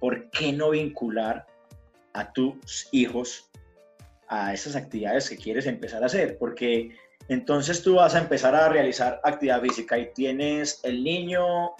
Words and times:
¿Por 0.00 0.30
qué 0.30 0.52
no 0.52 0.70
vincular 0.70 1.46
a 2.12 2.32
tus 2.32 2.88
hijos 2.92 3.50
a 4.28 4.52
esas 4.52 4.76
actividades 4.76 5.28
que 5.28 5.36
quieres 5.36 5.66
empezar 5.66 6.02
a 6.02 6.06
hacer? 6.06 6.38
Porque 6.38 6.96
entonces 7.28 7.82
tú 7.82 7.96
vas 7.96 8.14
a 8.14 8.20
empezar 8.20 8.54
a 8.54 8.68
realizar 8.68 9.20
actividad 9.24 9.60
física 9.60 9.98
y 9.98 10.12
tienes 10.14 10.80
el 10.84 11.04
niño 11.04 11.72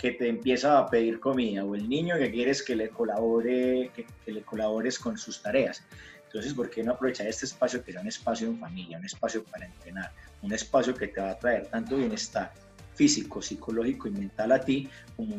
que 0.00 0.12
te 0.12 0.28
empieza 0.28 0.78
a 0.78 0.86
pedir 0.88 1.20
comida 1.20 1.64
o 1.64 1.74
el 1.74 1.88
niño 1.88 2.16
que 2.16 2.30
quieres 2.30 2.62
que 2.62 2.74
le 2.74 2.88
colabore, 2.88 3.90
que, 3.94 4.32
le 4.32 4.42
colabores 4.42 4.98
con 4.98 5.18
sus 5.18 5.42
tareas. 5.42 5.82
Entonces, 6.24 6.54
¿por 6.54 6.70
qué 6.70 6.82
no 6.82 6.92
aprovechar 6.92 7.26
este 7.26 7.44
espacio 7.44 7.84
que 7.84 7.92
sea 7.92 8.00
un 8.00 8.08
espacio 8.08 8.46
en 8.48 8.58
familia, 8.58 8.98
un 8.98 9.04
espacio 9.04 9.44
para 9.44 9.66
entrenar, 9.66 10.12
un 10.42 10.52
espacio 10.52 10.94
que 10.94 11.08
te 11.08 11.20
va 11.20 11.30
a 11.30 11.38
traer 11.38 11.66
tanto 11.66 11.96
bienestar 11.96 12.52
físico, 12.94 13.42
psicológico 13.42 14.08
y 14.08 14.12
mental 14.12 14.52
a 14.52 14.60
ti, 14.60 14.88
como 15.16 15.36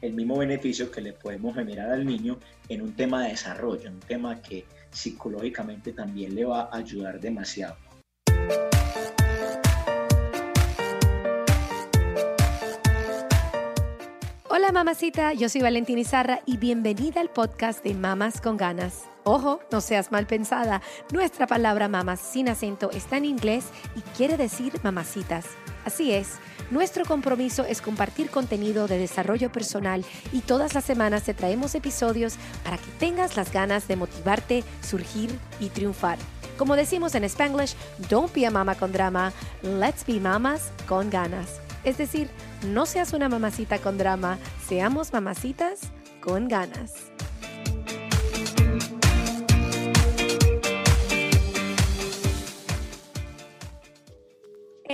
el 0.00 0.14
mismo 0.14 0.38
beneficio 0.38 0.90
que 0.90 1.00
le 1.00 1.12
podemos 1.12 1.54
generar 1.54 1.90
al 1.90 2.06
niño 2.06 2.38
en 2.68 2.82
un 2.82 2.94
tema 2.94 3.24
de 3.24 3.30
desarrollo, 3.30 3.90
un 3.90 4.00
tema 4.00 4.40
que 4.40 4.64
psicológicamente 4.90 5.92
también 5.92 6.34
le 6.34 6.44
va 6.44 6.62
a 6.62 6.76
ayudar 6.76 7.20
demasiado. 7.20 7.76
Hola 14.48 14.72
mamacita, 14.72 15.32
yo 15.32 15.48
soy 15.48 15.62
Valentina 15.62 16.00
Izarra 16.00 16.40
y 16.44 16.56
bienvenida 16.56 17.20
al 17.20 17.30
podcast 17.30 17.84
de 17.84 17.94
Mamas 17.94 18.40
con 18.40 18.56
Ganas. 18.56 19.04
Ojo, 19.24 19.60
no 19.70 19.80
seas 19.80 20.10
mal 20.10 20.26
pensada, 20.26 20.82
nuestra 21.12 21.46
palabra 21.46 21.88
mamas 21.88 22.20
sin 22.20 22.48
acento 22.48 22.90
está 22.90 23.16
en 23.16 23.26
inglés 23.26 23.66
y 23.94 24.00
quiere 24.16 24.36
decir 24.36 24.72
mamacitas. 24.82 25.46
Así 25.84 26.12
es, 26.12 26.38
nuestro 26.70 27.04
compromiso 27.04 27.64
es 27.64 27.80
compartir 27.80 28.30
contenido 28.30 28.86
de 28.88 28.98
desarrollo 28.98 29.50
personal 29.50 30.04
y 30.32 30.40
todas 30.40 30.74
las 30.74 30.84
semanas 30.84 31.24
te 31.24 31.34
traemos 31.34 31.74
episodios 31.74 32.36
para 32.64 32.78
que 32.78 32.90
tengas 32.98 33.36
las 33.36 33.52
ganas 33.52 33.88
de 33.88 33.96
motivarte, 33.96 34.64
surgir 34.82 35.30
y 35.58 35.68
triunfar. 35.68 36.18
Como 36.56 36.76
decimos 36.76 37.14
en 37.14 37.24
Spanglish, 37.24 37.74
don't 38.08 38.32
be 38.34 38.46
a 38.46 38.50
mama 38.50 38.74
con 38.74 38.92
drama, 38.92 39.32
let's 39.62 40.04
be 40.06 40.20
mamas 40.20 40.70
con 40.86 41.08
ganas. 41.10 41.60
Es 41.84 41.96
decir, 41.96 42.28
no 42.66 42.84
seas 42.84 43.12
una 43.14 43.28
mamacita 43.28 43.78
con 43.78 43.96
drama, 43.96 44.38
seamos 44.68 45.12
mamacitas 45.12 45.80
con 46.20 46.48
ganas. 46.48 47.09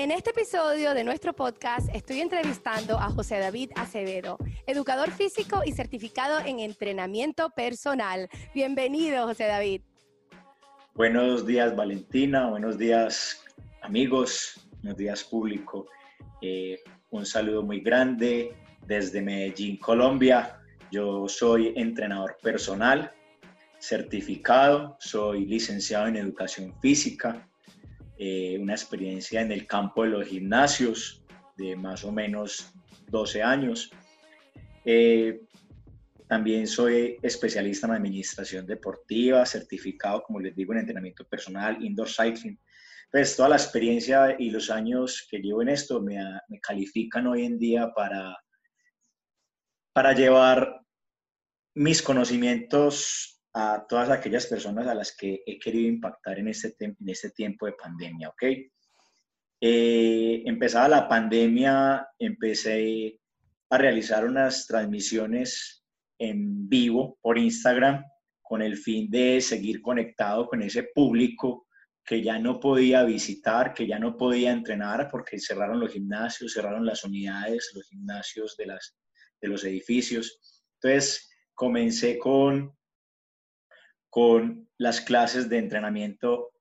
En 0.07 0.13
este 0.13 0.31
episodio 0.31 0.95
de 0.95 1.03
nuestro 1.03 1.35
podcast 1.35 1.89
estoy 1.93 2.21
entrevistando 2.21 2.97
a 2.97 3.11
José 3.11 3.41
David 3.41 3.73
Acevedo, 3.75 4.39
educador 4.69 5.11
físico 5.11 5.63
y 5.67 5.73
certificado 5.73 6.39
en 6.47 6.61
entrenamiento 6.61 7.51
personal. 7.51 8.29
Bienvenido, 8.55 9.27
José 9.27 9.47
David. 9.47 9.81
Buenos 10.95 11.45
días, 11.45 11.75
Valentina. 11.75 12.49
Buenos 12.49 12.79
días, 12.79 13.45
amigos. 13.83 14.69
Buenos 14.81 14.97
días, 14.97 15.25
público. 15.25 15.89
Eh, 16.41 16.79
un 17.11 17.27
saludo 17.27 17.65
muy 17.65 17.81
grande 17.81 18.55
desde 18.87 19.21
Medellín, 19.21 19.77
Colombia. 19.77 20.61
Yo 20.93 21.27
soy 21.27 21.73
entrenador 21.75 22.37
personal, 22.41 23.11
certificado, 23.81 24.97
soy 25.01 25.47
licenciado 25.47 26.07
en 26.07 26.15
educación 26.15 26.79
física, 26.81 27.49
eh, 28.19 28.59
una 28.59 28.73
experiencia 28.73 29.41
en 29.41 29.53
el 29.53 29.67
campo 29.67 30.03
de 30.03 30.11
los 30.11 30.27
gimnasios 30.27 31.23
de 31.57 31.77
más 31.77 32.05
o 32.05 32.13
menos 32.13 32.73
12 33.09 33.43
años. 33.43 33.91
Eh, 34.85 35.43
también 36.29 36.67
soy 36.67 37.19
especialista 37.23 37.87
en 37.87 37.95
administración 37.95 38.67
deportiva, 38.67 39.47
certificado, 39.47 40.23
como 40.23 40.41
les 40.41 40.57
digo, 40.57 40.73
en 40.73 40.81
entrenamiento 40.81 41.25
personal, 41.25 41.83
indoor 41.85 42.09
cycling. 42.09 42.59
Pues 43.11 43.37
toda 43.37 43.51
la 43.51 43.57
experiencia 43.57 44.35
y 44.39 44.51
los 44.51 44.71
años 44.71 45.27
que 45.31 45.39
llevo 45.39 45.63
en 45.63 45.69
esto 45.69 46.01
me, 46.01 46.19
me 46.49 46.61
califican 46.61 47.27
hoy 47.27 47.45
en 47.45 47.59
día 47.59 47.93
para, 47.95 48.37
para 49.93 50.13
llevar 50.13 50.81
mis 51.75 52.03
conocimientos 52.03 53.36
a 53.59 53.87
todas 53.89 54.11
aquellas 54.11 54.47
personas 54.47 54.87
a 54.87 54.95
las 54.95 55.17
que 55.17 55.43
he 55.47 55.59
querido 55.59 55.89
impactar 55.89 56.39
en 56.39 56.49
este, 56.49 56.75
en 56.79 57.09
este 57.09 57.31
tiempo 57.31 57.65
de 57.65 57.73
pandemia, 57.73 58.29
¿ok? 58.29 58.43
Eh, 59.63 60.43
empezada 60.45 60.89
la 60.89 61.09
pandemia, 61.09 62.07
empecé 62.19 63.19
a 63.71 63.79
realizar 63.79 64.27
unas 64.27 64.67
transmisiones 64.67 65.83
en 66.19 66.69
vivo 66.69 67.19
por 67.23 67.39
Instagram 67.39 68.05
con 68.43 68.61
el 68.61 68.77
fin 68.77 69.11
de 69.11 69.41
seguir 69.41 69.81
conectado 69.81 70.47
con 70.49 70.61
ese 70.61 70.91
público 70.95 71.67
que 72.05 72.23
ya 72.23 72.39
no 72.39 72.61
podía 72.61 73.05
visitar, 73.05 73.73
que 73.73 73.87
ya 73.87 73.99
no 73.99 74.19
podía 74.19 74.53
entrenar 74.53 75.09
porque 75.11 75.39
cerraron 75.39 75.81
los 75.81 75.93
gimnasios, 75.93 76.53
cerraron 76.53 76.85
las 76.85 77.05
unidades, 77.05 77.73
los 77.75 77.89
gimnasios 77.89 78.55
de, 78.59 78.67
las, 78.67 78.99
de 79.41 79.49
los 79.49 79.65
edificios. 79.65 80.63
Entonces, 80.75 81.31
comencé 81.55 82.19
con 82.19 82.76
con 84.17 84.67
las 84.79 85.03
clases 85.03 85.51
de 85.51 85.59
entrenamiento 85.59 86.55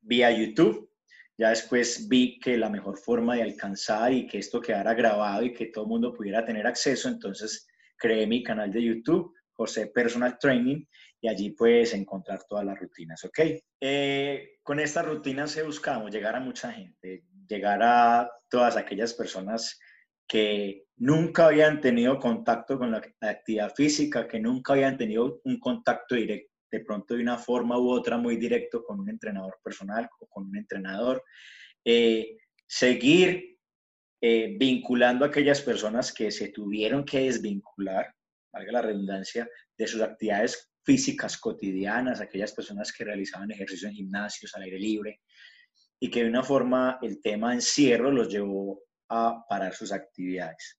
vía 0.00 0.30
YouTube. 0.30 0.88
Ya 1.36 1.48
después 1.48 2.08
vi 2.08 2.38
que 2.38 2.56
la 2.56 2.68
mejor 2.68 2.98
forma 2.98 3.34
de 3.34 3.42
alcanzar 3.42 4.12
y 4.12 4.28
que 4.28 4.38
esto 4.38 4.60
quedara 4.60 4.94
grabado 4.94 5.42
y 5.42 5.52
que 5.52 5.66
todo 5.66 5.82
el 5.82 5.90
mundo 5.90 6.12
pudiera 6.12 6.44
tener 6.44 6.68
acceso, 6.68 7.08
entonces 7.08 7.66
creé 7.96 8.28
mi 8.28 8.44
canal 8.44 8.70
de 8.70 8.84
YouTube, 8.84 9.34
José 9.54 9.88
Personal 9.88 10.38
Training, 10.38 10.84
y 11.20 11.26
allí 11.26 11.50
puedes 11.50 11.92
encontrar 11.94 12.44
todas 12.48 12.64
las 12.64 12.78
rutinas, 12.78 13.24
¿ok? 13.24 13.40
Eh, 13.80 14.58
con 14.62 14.78
estas 14.78 15.04
rutinas 15.04 15.56
he 15.56 15.64
buscado 15.64 16.06
llegar 16.06 16.36
a 16.36 16.40
mucha 16.40 16.70
gente, 16.70 17.24
llegar 17.48 17.82
a 17.82 18.30
todas 18.48 18.76
aquellas 18.76 19.14
personas 19.14 19.80
que 20.34 20.86
nunca 20.96 21.46
habían 21.46 21.80
tenido 21.80 22.18
contacto 22.18 22.76
con 22.76 22.90
la 22.90 23.00
actividad 23.20 23.72
física, 23.72 24.26
que 24.26 24.40
nunca 24.40 24.72
habían 24.72 24.96
tenido 24.96 25.40
un 25.44 25.60
contacto 25.60 26.16
directo, 26.16 26.52
de 26.72 26.80
pronto 26.80 27.14
de 27.14 27.22
una 27.22 27.38
forma 27.38 27.78
u 27.78 27.88
otra 27.88 28.16
muy 28.16 28.36
directo 28.36 28.82
con 28.82 28.98
un 28.98 29.08
entrenador 29.08 29.60
personal 29.62 30.10
o 30.18 30.26
con 30.26 30.48
un 30.48 30.56
entrenador. 30.56 31.22
Eh, 31.84 32.36
seguir 32.66 33.58
eh, 34.20 34.56
vinculando 34.58 35.24
a 35.24 35.28
aquellas 35.28 35.60
personas 35.60 36.12
que 36.12 36.32
se 36.32 36.48
tuvieron 36.48 37.04
que 37.04 37.20
desvincular, 37.20 38.12
valga 38.52 38.72
la 38.72 38.82
redundancia, 38.82 39.48
de 39.78 39.86
sus 39.86 40.02
actividades 40.02 40.68
físicas 40.84 41.38
cotidianas, 41.38 42.20
aquellas 42.20 42.50
personas 42.50 42.92
que 42.92 43.04
realizaban 43.04 43.52
ejercicio 43.52 43.86
en 43.86 43.94
gimnasios 43.94 44.52
al 44.56 44.62
aire 44.62 44.80
libre 44.80 45.20
y 46.00 46.10
que 46.10 46.24
de 46.24 46.28
una 46.28 46.42
forma 46.42 46.98
el 47.02 47.22
tema 47.22 47.54
encierro 47.54 48.10
los 48.10 48.28
llevó 48.28 48.82
a 49.14 49.72
sus 49.72 49.92
actividades. 49.92 50.78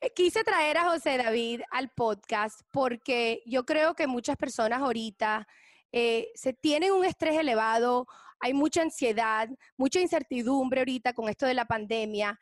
Eh, 0.00 0.10
quise 0.14 0.44
traer 0.44 0.76
a 0.76 0.90
José 0.90 1.16
David 1.16 1.62
al 1.70 1.90
podcast 1.90 2.60
porque 2.70 3.42
yo 3.46 3.64
creo 3.64 3.94
que 3.94 4.06
muchas 4.06 4.36
personas 4.36 4.80
ahorita 4.80 5.46
eh, 5.92 6.30
se 6.34 6.52
tienen 6.52 6.92
un 6.92 7.04
estrés 7.04 7.38
elevado, 7.38 8.06
hay 8.40 8.52
mucha 8.52 8.82
ansiedad, 8.82 9.48
mucha 9.76 10.00
incertidumbre 10.00 10.80
ahorita 10.80 11.14
con 11.14 11.28
esto 11.28 11.46
de 11.46 11.54
la 11.54 11.64
pandemia 11.64 12.38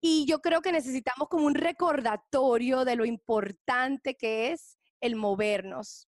y 0.00 0.26
yo 0.26 0.40
creo 0.40 0.60
que 0.60 0.72
necesitamos 0.72 1.28
como 1.28 1.46
un 1.46 1.54
recordatorio 1.54 2.84
de 2.84 2.96
lo 2.96 3.04
importante 3.04 4.16
que 4.16 4.52
es 4.52 4.76
el 5.00 5.16
movernos. 5.16 6.08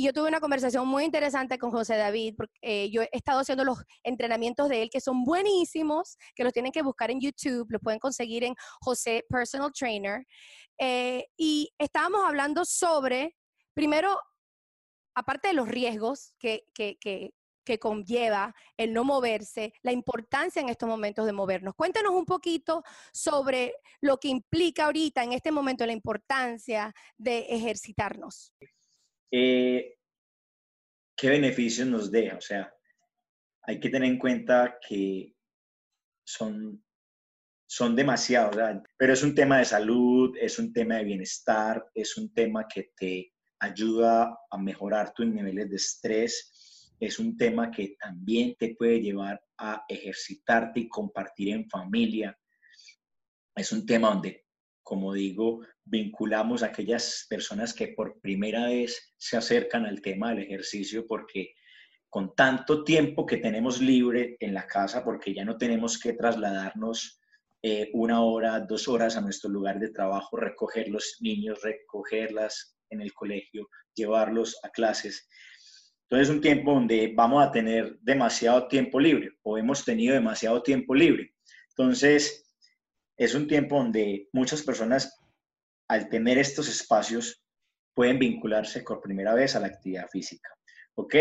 Y 0.00 0.04
yo 0.04 0.14
tuve 0.14 0.28
una 0.28 0.40
conversación 0.40 0.88
muy 0.88 1.04
interesante 1.04 1.58
con 1.58 1.70
José 1.70 1.94
David, 1.98 2.32
porque 2.34 2.58
eh, 2.62 2.90
yo 2.90 3.02
he 3.02 3.10
estado 3.12 3.40
haciendo 3.40 3.64
los 3.64 3.84
entrenamientos 4.02 4.70
de 4.70 4.80
él 4.80 4.88
que 4.90 4.98
son 4.98 5.24
buenísimos, 5.24 6.16
que 6.34 6.42
los 6.42 6.54
tienen 6.54 6.72
que 6.72 6.80
buscar 6.80 7.10
en 7.10 7.20
YouTube, 7.20 7.66
los 7.68 7.82
pueden 7.82 7.98
conseguir 7.98 8.44
en 8.44 8.54
José 8.80 9.26
Personal 9.28 9.70
Trainer. 9.78 10.26
Eh, 10.78 11.26
y 11.36 11.74
estábamos 11.76 12.22
hablando 12.26 12.64
sobre, 12.64 13.36
primero, 13.74 14.18
aparte 15.14 15.48
de 15.48 15.54
los 15.54 15.68
riesgos 15.68 16.32
que, 16.38 16.64
que, 16.72 16.96
que, 16.98 17.34
que 17.62 17.78
conlleva 17.78 18.54
el 18.78 18.94
no 18.94 19.04
moverse, 19.04 19.74
la 19.82 19.92
importancia 19.92 20.62
en 20.62 20.70
estos 20.70 20.88
momentos 20.88 21.26
de 21.26 21.34
movernos. 21.34 21.74
Cuéntanos 21.74 22.12
un 22.12 22.24
poquito 22.24 22.82
sobre 23.12 23.74
lo 24.00 24.16
que 24.16 24.28
implica 24.28 24.86
ahorita, 24.86 25.22
en 25.24 25.34
este 25.34 25.52
momento, 25.52 25.84
la 25.84 25.92
importancia 25.92 26.94
de 27.18 27.40
ejercitarnos. 27.50 28.54
Eh, 29.30 29.96
¿Qué 31.16 31.28
beneficios 31.28 31.86
nos 31.86 32.10
deja? 32.10 32.36
O 32.36 32.40
sea, 32.40 32.72
hay 33.62 33.78
que 33.78 33.90
tener 33.90 34.08
en 34.08 34.18
cuenta 34.18 34.78
que 34.86 35.34
son, 36.24 36.82
son 37.68 37.94
demasiados, 37.94 38.56
pero 38.96 39.12
es 39.12 39.22
un 39.22 39.34
tema 39.34 39.58
de 39.58 39.64
salud, 39.64 40.36
es 40.40 40.58
un 40.58 40.72
tema 40.72 40.96
de 40.96 41.04
bienestar, 41.04 41.86
es 41.94 42.16
un 42.16 42.32
tema 42.32 42.66
que 42.66 42.92
te 42.96 43.34
ayuda 43.60 44.38
a 44.50 44.58
mejorar 44.58 45.12
tus 45.12 45.26
niveles 45.26 45.68
de 45.68 45.76
estrés, 45.76 46.94
es 46.98 47.18
un 47.18 47.36
tema 47.36 47.70
que 47.70 47.96
también 48.00 48.54
te 48.58 48.74
puede 48.74 49.00
llevar 49.00 49.42
a 49.58 49.84
ejercitarte 49.88 50.80
y 50.80 50.88
compartir 50.88 51.50
en 51.50 51.68
familia. 51.68 52.38
Es 53.54 53.72
un 53.72 53.86
tema 53.86 54.08
donde, 54.08 54.46
como 54.82 55.12
digo, 55.14 55.60
vinculamos 55.90 56.62
a 56.62 56.66
aquellas 56.66 57.26
personas 57.28 57.74
que 57.74 57.88
por 57.88 58.20
primera 58.20 58.66
vez 58.66 59.12
se 59.16 59.36
acercan 59.36 59.84
al 59.84 60.00
tema 60.00 60.30
del 60.30 60.44
ejercicio 60.44 61.04
porque 61.06 61.54
con 62.08 62.34
tanto 62.34 62.84
tiempo 62.84 63.26
que 63.26 63.36
tenemos 63.36 63.80
libre 63.80 64.36
en 64.40 64.54
la 64.54 64.66
casa, 64.66 65.04
porque 65.04 65.34
ya 65.34 65.44
no 65.44 65.56
tenemos 65.56 65.98
que 65.98 66.12
trasladarnos 66.12 67.20
eh, 67.62 67.90
una 67.92 68.22
hora, 68.22 68.60
dos 68.60 68.88
horas 68.88 69.16
a 69.16 69.20
nuestro 69.20 69.50
lugar 69.50 69.78
de 69.78 69.90
trabajo, 69.90 70.36
recoger 70.36 70.88
los 70.88 71.16
niños, 71.20 71.60
recogerlas 71.62 72.76
en 72.88 73.00
el 73.00 73.12
colegio, 73.12 73.68
llevarlos 73.94 74.58
a 74.62 74.70
clases. 74.70 75.28
Entonces 76.04 76.28
es 76.28 76.34
un 76.34 76.40
tiempo 76.40 76.72
donde 76.72 77.12
vamos 77.14 77.44
a 77.44 77.52
tener 77.52 77.98
demasiado 78.00 78.66
tiempo 78.66 78.98
libre 78.98 79.30
o 79.42 79.58
hemos 79.58 79.84
tenido 79.84 80.14
demasiado 80.14 80.62
tiempo 80.62 80.94
libre. 80.94 81.34
Entonces 81.70 82.44
es 83.16 83.34
un 83.34 83.46
tiempo 83.46 83.76
donde 83.76 84.28
muchas 84.32 84.62
personas 84.62 85.19
al 85.90 86.08
tener 86.08 86.38
estos 86.38 86.68
espacios 86.68 87.42
pueden 87.92 88.20
vincularse 88.20 88.82
por 88.82 89.00
primera 89.00 89.34
vez 89.34 89.56
a 89.56 89.60
la 89.60 89.66
actividad 89.66 90.06
física. 90.08 90.48
¿Ok? 90.94 91.14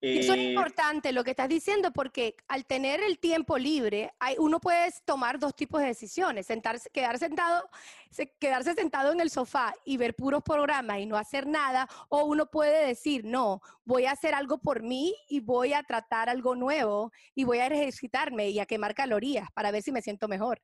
eso 0.00 0.32
es 0.32 0.38
eh, 0.38 0.50
importante 0.50 1.12
lo 1.12 1.22
que 1.22 1.30
estás 1.30 1.48
diciendo 1.48 1.92
porque 1.92 2.34
al 2.48 2.64
tener 2.66 3.00
el 3.02 3.20
tiempo 3.20 3.56
libre, 3.56 4.10
hay, 4.18 4.34
uno 4.38 4.60
puede 4.60 4.92
tomar 5.04 5.38
dos 5.38 5.54
tipos 5.54 5.80
de 5.80 5.88
decisiones, 5.88 6.46
sentarse, 6.46 6.90
quedar 6.90 7.18
sentado, 7.18 7.68
quedarse 8.40 8.74
sentado 8.74 9.12
en 9.12 9.20
el 9.20 9.30
sofá 9.30 9.74
y 9.84 9.98
ver 9.98 10.16
puros 10.16 10.42
programas 10.42 10.98
y 10.98 11.06
no 11.06 11.16
hacer 11.16 11.46
nada, 11.46 11.86
o 12.08 12.24
uno 12.24 12.46
puede 12.46 12.86
decir, 12.86 13.24
no, 13.26 13.60
voy 13.84 14.06
a 14.06 14.12
hacer 14.12 14.34
algo 14.34 14.58
por 14.58 14.82
mí 14.82 15.14
y 15.28 15.40
voy 15.40 15.74
a 15.74 15.82
tratar 15.82 16.30
algo 16.30 16.56
nuevo 16.56 17.12
y 17.34 17.44
voy 17.44 17.58
a 17.58 17.66
ejercitarme 17.66 18.48
y 18.48 18.58
a 18.58 18.66
quemar 18.66 18.94
calorías 18.94 19.48
para 19.52 19.70
ver 19.70 19.82
si 19.82 19.92
me 19.92 20.02
siento 20.02 20.26
mejor. 20.28 20.62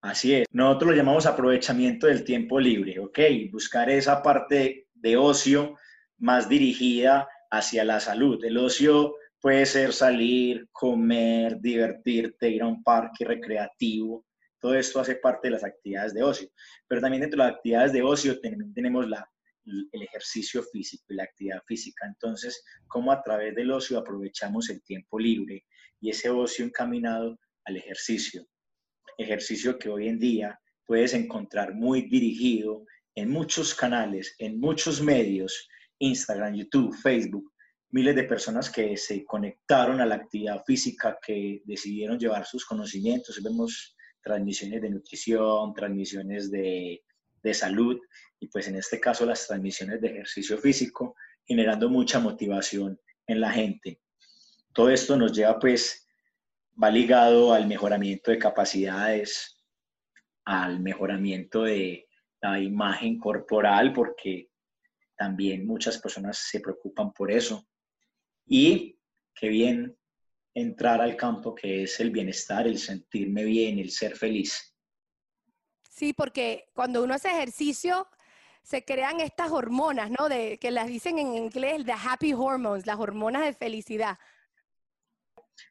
Así 0.00 0.32
es, 0.34 0.46
nosotros 0.52 0.92
lo 0.92 0.96
llamamos 0.96 1.26
aprovechamiento 1.26 2.06
del 2.06 2.22
tiempo 2.22 2.60
libre, 2.60 3.00
¿ok? 3.00 3.18
Buscar 3.50 3.90
esa 3.90 4.22
parte 4.22 4.86
de 4.94 5.16
ocio 5.16 5.76
más 6.18 6.48
dirigida 6.48 7.28
hacia 7.50 7.84
la 7.84 7.98
salud. 7.98 8.44
El 8.44 8.58
ocio 8.58 9.14
puede 9.40 9.66
ser 9.66 9.92
salir, 9.92 10.68
comer, 10.70 11.60
divertirte, 11.60 12.48
ir 12.48 12.62
a 12.62 12.68
un 12.68 12.82
parque 12.82 13.24
recreativo. 13.24 14.24
Todo 14.60 14.74
esto 14.74 15.00
hace 15.00 15.16
parte 15.16 15.48
de 15.48 15.52
las 15.52 15.64
actividades 15.64 16.14
de 16.14 16.22
ocio. 16.22 16.48
Pero 16.86 17.00
también 17.00 17.22
dentro 17.22 17.42
de 17.42 17.48
las 17.48 17.56
actividades 17.56 17.92
de 17.92 18.02
ocio 18.02 18.38
tenemos 18.40 19.06
el 19.64 20.02
ejercicio 20.02 20.62
físico 20.62 21.06
y 21.08 21.16
la 21.16 21.24
actividad 21.24 21.62
física. 21.66 22.06
Entonces, 22.06 22.64
¿cómo 22.86 23.10
a 23.12 23.22
través 23.22 23.54
del 23.54 23.70
ocio 23.72 23.98
aprovechamos 23.98 24.70
el 24.70 24.82
tiempo 24.82 25.18
libre 25.18 25.64
y 26.00 26.10
ese 26.10 26.30
ocio 26.30 26.64
encaminado 26.64 27.38
al 27.64 27.76
ejercicio? 27.76 28.46
Ejercicio 29.18 29.78
que 29.78 29.90
hoy 29.90 30.08
en 30.08 30.18
día 30.18 30.58
puedes 30.86 31.12
encontrar 31.12 31.74
muy 31.74 32.08
dirigido 32.08 32.86
en 33.14 33.30
muchos 33.30 33.74
canales, 33.74 34.34
en 34.38 34.58
muchos 34.58 35.02
medios, 35.02 35.68
Instagram, 35.98 36.54
YouTube, 36.54 36.96
Facebook, 36.96 37.52
miles 37.90 38.14
de 38.14 38.24
personas 38.24 38.70
que 38.70 38.96
se 38.96 39.24
conectaron 39.24 40.00
a 40.00 40.06
la 40.06 40.14
actividad 40.14 40.62
física, 40.64 41.18
que 41.20 41.60
decidieron 41.64 42.18
llevar 42.18 42.46
sus 42.46 42.64
conocimientos. 42.64 43.42
Vemos 43.42 43.96
transmisiones 44.22 44.80
de 44.80 44.90
nutrición, 44.90 45.74
transmisiones 45.74 46.50
de, 46.50 47.02
de 47.42 47.54
salud 47.54 47.98
y 48.40 48.48
pues 48.48 48.68
en 48.68 48.76
este 48.76 49.00
caso 49.00 49.26
las 49.26 49.46
transmisiones 49.46 50.00
de 50.00 50.08
ejercicio 50.08 50.58
físico, 50.58 51.16
generando 51.44 51.88
mucha 51.88 52.20
motivación 52.20 53.00
en 53.26 53.40
la 53.40 53.50
gente. 53.50 54.00
Todo 54.72 54.90
esto 54.90 55.16
nos 55.16 55.32
lleva 55.32 55.58
pues, 55.58 56.07
va 56.82 56.90
ligado 56.90 57.52
al 57.52 57.66
mejoramiento 57.66 58.30
de 58.30 58.38
capacidades, 58.38 59.62
al 60.44 60.80
mejoramiento 60.80 61.64
de 61.64 62.08
la 62.40 62.60
imagen 62.60 63.18
corporal, 63.18 63.92
porque 63.92 64.50
también 65.16 65.66
muchas 65.66 65.98
personas 65.98 66.38
se 66.38 66.60
preocupan 66.60 67.12
por 67.12 67.30
eso. 67.30 67.66
Y 68.46 68.98
qué 69.34 69.48
bien 69.48 69.96
entrar 70.54 71.00
al 71.00 71.16
campo 71.16 71.54
que 71.54 71.82
es 71.82 72.00
el 72.00 72.10
bienestar, 72.10 72.66
el 72.66 72.78
sentirme 72.78 73.44
bien, 73.44 73.78
el 73.78 73.90
ser 73.90 74.16
feliz. 74.16 74.74
Sí, 75.90 76.12
porque 76.12 76.68
cuando 76.74 77.02
uno 77.02 77.14
hace 77.14 77.28
ejercicio, 77.28 78.06
se 78.62 78.84
crean 78.84 79.20
estas 79.20 79.50
hormonas, 79.50 80.10
¿no? 80.10 80.28
De, 80.28 80.58
que 80.58 80.70
las 80.70 80.86
dicen 80.86 81.18
en 81.18 81.34
inglés, 81.34 81.84
the 81.84 81.92
happy 81.92 82.34
hormones, 82.34 82.86
las 82.86 82.98
hormonas 82.98 83.44
de 83.44 83.54
felicidad. 83.54 84.18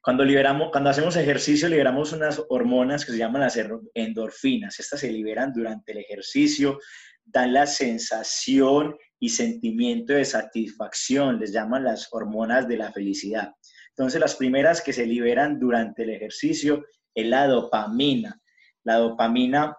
Cuando 0.02 0.24
liberamos, 0.24 0.70
cuando 0.72 0.90
hacemos 0.90 1.16
ejercicio, 1.16 1.68
liberamos 1.70 2.14
unas 2.14 2.42
hormonas 2.50 3.06
que 3.06 3.12
se 3.12 3.18
llaman 3.18 3.42
las 3.42 3.60
endorfinas. 3.94 4.80
Estas 4.80 5.00
se 5.00 5.12
liberan 5.12 5.54
durante 5.54 5.92
el 5.92 6.00
ejercicio, 6.00 6.80
dan 7.26 7.54
la 7.54 7.66
sensación 7.68 8.96
y 9.20 9.30
sentimiento 9.30 10.14
de 10.14 10.26
satisfacción, 10.26 11.40
les 11.40 11.52
llaman 11.52 11.84
las 11.84 12.08
hormonas 12.12 12.68
de 12.68 12.78
la 12.78 12.92
felicidad. 12.92 13.52
Entonces, 13.90 14.22
las 14.22 14.36
primeras 14.36 14.82
que 14.82 14.94
se 14.94 15.06
liberan 15.06 15.60
durante 15.60 16.04
el 16.04 16.12
ejercicio 16.12 16.86
es 17.14 17.26
la 17.26 17.48
dopamina. 17.48 18.40
La 18.84 18.96
dopamina 18.98 19.76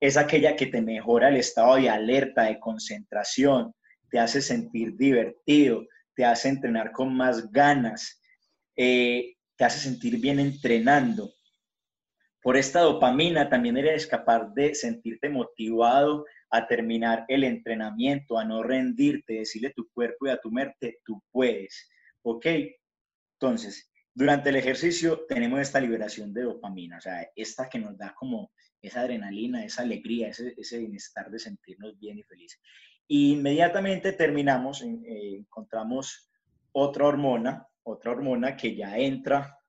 es 0.00 0.16
aquella 0.16 0.56
que 0.56 0.66
te 0.66 0.80
mejora 0.80 1.28
el 1.28 1.36
estado 1.36 1.76
de 1.76 1.90
alerta, 1.90 2.44
de 2.44 2.58
concentración, 2.58 3.74
te 4.10 4.18
hace 4.18 4.40
sentir 4.40 4.96
divertido, 4.96 5.86
te 6.14 6.24
hace 6.24 6.48
entrenar 6.48 6.90
con 6.92 7.14
más 7.14 7.50
ganas, 7.52 8.20
eh, 8.76 9.34
te 9.60 9.66
hace 9.66 9.78
sentir 9.78 10.18
bien 10.18 10.40
entrenando. 10.40 11.34
Por 12.42 12.56
esta 12.56 12.80
dopamina 12.80 13.50
también 13.50 13.76
eres 13.76 14.06
capaz 14.06 14.48
de 14.54 14.74
sentirte 14.74 15.28
motivado 15.28 16.24
a 16.50 16.66
terminar 16.66 17.26
el 17.28 17.44
entrenamiento, 17.44 18.38
a 18.38 18.44
no 18.46 18.62
rendirte, 18.62 19.34
decirle 19.34 19.68
a 19.68 19.74
tu 19.74 19.86
cuerpo 19.90 20.26
y 20.26 20.30
a 20.30 20.40
tu 20.40 20.50
mente, 20.50 21.00
tú 21.04 21.22
puedes. 21.30 21.90
¿Ok? 22.22 22.46
Entonces, 23.34 23.92
durante 24.14 24.48
el 24.48 24.56
ejercicio 24.56 25.26
tenemos 25.28 25.60
esta 25.60 25.78
liberación 25.78 26.32
de 26.32 26.44
dopamina, 26.44 26.96
o 26.96 27.02
sea, 27.02 27.28
esta 27.36 27.68
que 27.68 27.78
nos 27.78 27.98
da 27.98 28.14
como 28.14 28.52
esa 28.80 29.02
adrenalina, 29.02 29.62
esa 29.62 29.82
alegría, 29.82 30.28
ese, 30.30 30.78
bienestar 30.78 31.30
de 31.30 31.38
sentirnos 31.38 31.98
bien 31.98 32.16
y 32.18 32.22
felices. 32.22 32.58
inmediatamente 33.08 34.14
terminamos, 34.14 34.80
eh, 34.80 35.36
encontramos 35.36 36.30
otra 36.72 37.04
hormona, 37.04 37.66
otra 37.82 38.12
hormona 38.12 38.56
que 38.56 38.74
ya 38.74 38.96
entra 38.96 39.59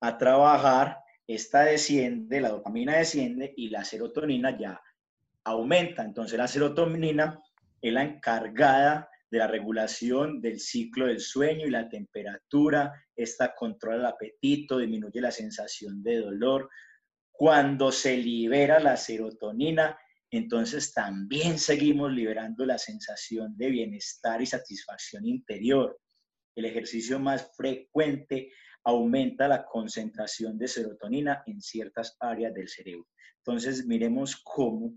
a 0.00 0.18
trabajar, 0.18 0.98
esta 1.26 1.64
desciende, 1.64 2.40
la 2.40 2.48
dopamina 2.48 2.96
desciende 2.96 3.52
y 3.56 3.68
la 3.68 3.84
serotonina 3.84 4.58
ya 4.58 4.80
aumenta. 5.44 6.02
Entonces 6.02 6.38
la 6.38 6.48
serotonina 6.48 7.40
es 7.80 7.92
la 7.92 8.02
encargada 8.02 9.08
de 9.30 9.38
la 9.38 9.46
regulación 9.46 10.40
del 10.40 10.58
ciclo 10.58 11.06
del 11.06 11.20
sueño 11.20 11.66
y 11.66 11.70
la 11.70 11.88
temperatura. 11.88 12.92
Esta 13.14 13.54
controla 13.54 13.98
el 13.98 14.06
apetito, 14.06 14.78
disminuye 14.78 15.20
la 15.20 15.30
sensación 15.30 16.02
de 16.02 16.16
dolor. 16.16 16.68
Cuando 17.30 17.92
se 17.92 18.16
libera 18.16 18.80
la 18.80 18.96
serotonina, 18.96 19.96
entonces 20.30 20.92
también 20.92 21.58
seguimos 21.58 22.12
liberando 22.12 22.66
la 22.66 22.78
sensación 22.78 23.56
de 23.56 23.70
bienestar 23.70 24.42
y 24.42 24.46
satisfacción 24.46 25.26
interior. 25.26 25.98
El 26.54 26.64
ejercicio 26.64 27.18
más 27.18 27.50
frecuente 27.56 28.50
aumenta 28.84 29.48
la 29.48 29.64
concentración 29.64 30.58
de 30.58 30.68
serotonina 30.68 31.42
en 31.46 31.60
ciertas 31.60 32.16
áreas 32.20 32.54
del 32.54 32.68
cerebro. 32.68 33.06
Entonces, 33.38 33.86
miremos 33.86 34.36
cómo 34.36 34.94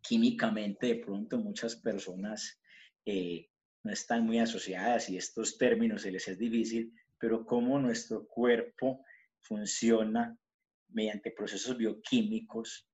químicamente 0.00 0.86
de 0.86 0.96
pronto 0.96 1.38
muchas 1.38 1.76
personas 1.76 2.60
eh, 3.04 3.48
no 3.82 3.92
están 3.92 4.24
muy 4.24 4.38
asociadas 4.38 5.08
y 5.08 5.16
estos 5.16 5.58
términos 5.58 6.02
se 6.02 6.10
les 6.10 6.28
es 6.28 6.38
difícil, 6.38 6.92
pero 7.18 7.44
cómo 7.44 7.78
nuestro 7.78 8.26
cuerpo 8.26 9.04
funciona 9.40 10.36
mediante 10.88 11.30
procesos 11.30 11.76
bioquímicos, 11.76 12.88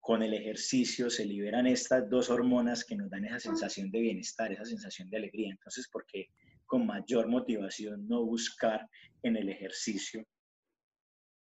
con 0.00 0.22
el 0.22 0.32
ejercicio 0.32 1.10
se 1.10 1.26
liberan 1.26 1.66
estas 1.66 2.08
dos 2.08 2.30
hormonas 2.30 2.84
que 2.84 2.96
nos 2.96 3.10
dan 3.10 3.26
esa 3.26 3.38
sensación 3.38 3.90
de 3.90 4.00
bienestar, 4.00 4.50
esa 4.50 4.64
sensación 4.64 5.10
de 5.10 5.18
alegría. 5.18 5.50
Entonces, 5.50 5.88
porque 5.92 6.30
con 6.70 6.86
mayor 6.86 7.26
motivación 7.26 8.06
no 8.06 8.24
buscar 8.24 8.88
en 9.24 9.36
el 9.36 9.48
ejercicio 9.48 10.24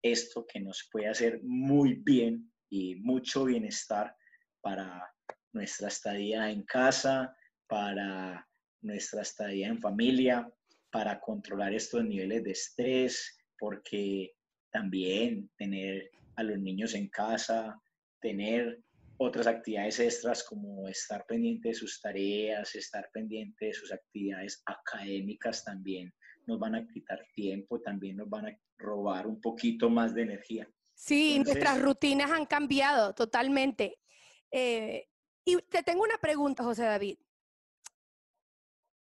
esto 0.03 0.45
que 0.53 0.59
nos 0.59 0.89
puede 0.91 1.07
hacer 1.07 1.41
muy 1.45 1.95
bien 1.95 2.53
y 2.69 2.97
mucho 2.97 3.45
bienestar 3.45 4.17
para 4.61 5.09
nuestra 5.53 5.87
estadía 5.87 6.51
en 6.51 6.65
casa, 6.65 7.37
para 7.69 8.49
nuestra 8.81 9.23
estadía 9.23 9.69
en 9.69 9.81
familia, 9.81 10.53
para 10.91 11.21
controlar 11.21 11.73
estos 11.73 12.05
niveles 12.05 12.43
de 12.43 12.51
estrés, 12.51 13.39
porque 13.57 14.33
también 14.73 15.49
tener 15.57 16.11
a 16.35 16.43
los 16.43 16.59
niños 16.59 16.95
en 16.95 17.09
casa, 17.09 17.81
tener 18.21 18.83
otras 19.23 19.47
actividades 19.47 20.01
extras 20.01 20.45
como 20.45 20.89
estar 20.89 21.25
pendiente 21.27 21.69
de 21.69 21.75
sus 21.75 22.01
tareas, 22.01 22.75
estar 22.75 23.11
pendiente 23.13 23.67
de 23.67 23.73
sus 23.73 23.93
actividades 23.93 24.63
académicas 24.67 25.65
también 25.65 26.13
nos 26.47 26.59
van 26.59 26.75
a 26.75 26.87
quitar 26.87 27.25
tiempo, 27.35 27.81
también 27.81 28.17
nos 28.17 28.29
van 28.29 28.47
a 28.47 28.59
robar 28.79 29.27
un 29.27 29.41
poquito 29.41 29.89
más 29.89 30.15
de 30.15 30.23
energía. 30.23 30.69
Sí, 30.95 31.39
nuestras 31.45 31.81
rutinas 31.81 32.31
han 32.31 32.47
cambiado 32.47 33.15
totalmente. 33.15 33.99
Eh, 34.51 35.09
y 35.45 35.57
te 35.63 35.83
tengo 35.83 36.03
una 36.03 36.19
pregunta, 36.19 36.63
José 36.63 36.85
David. 36.85 37.19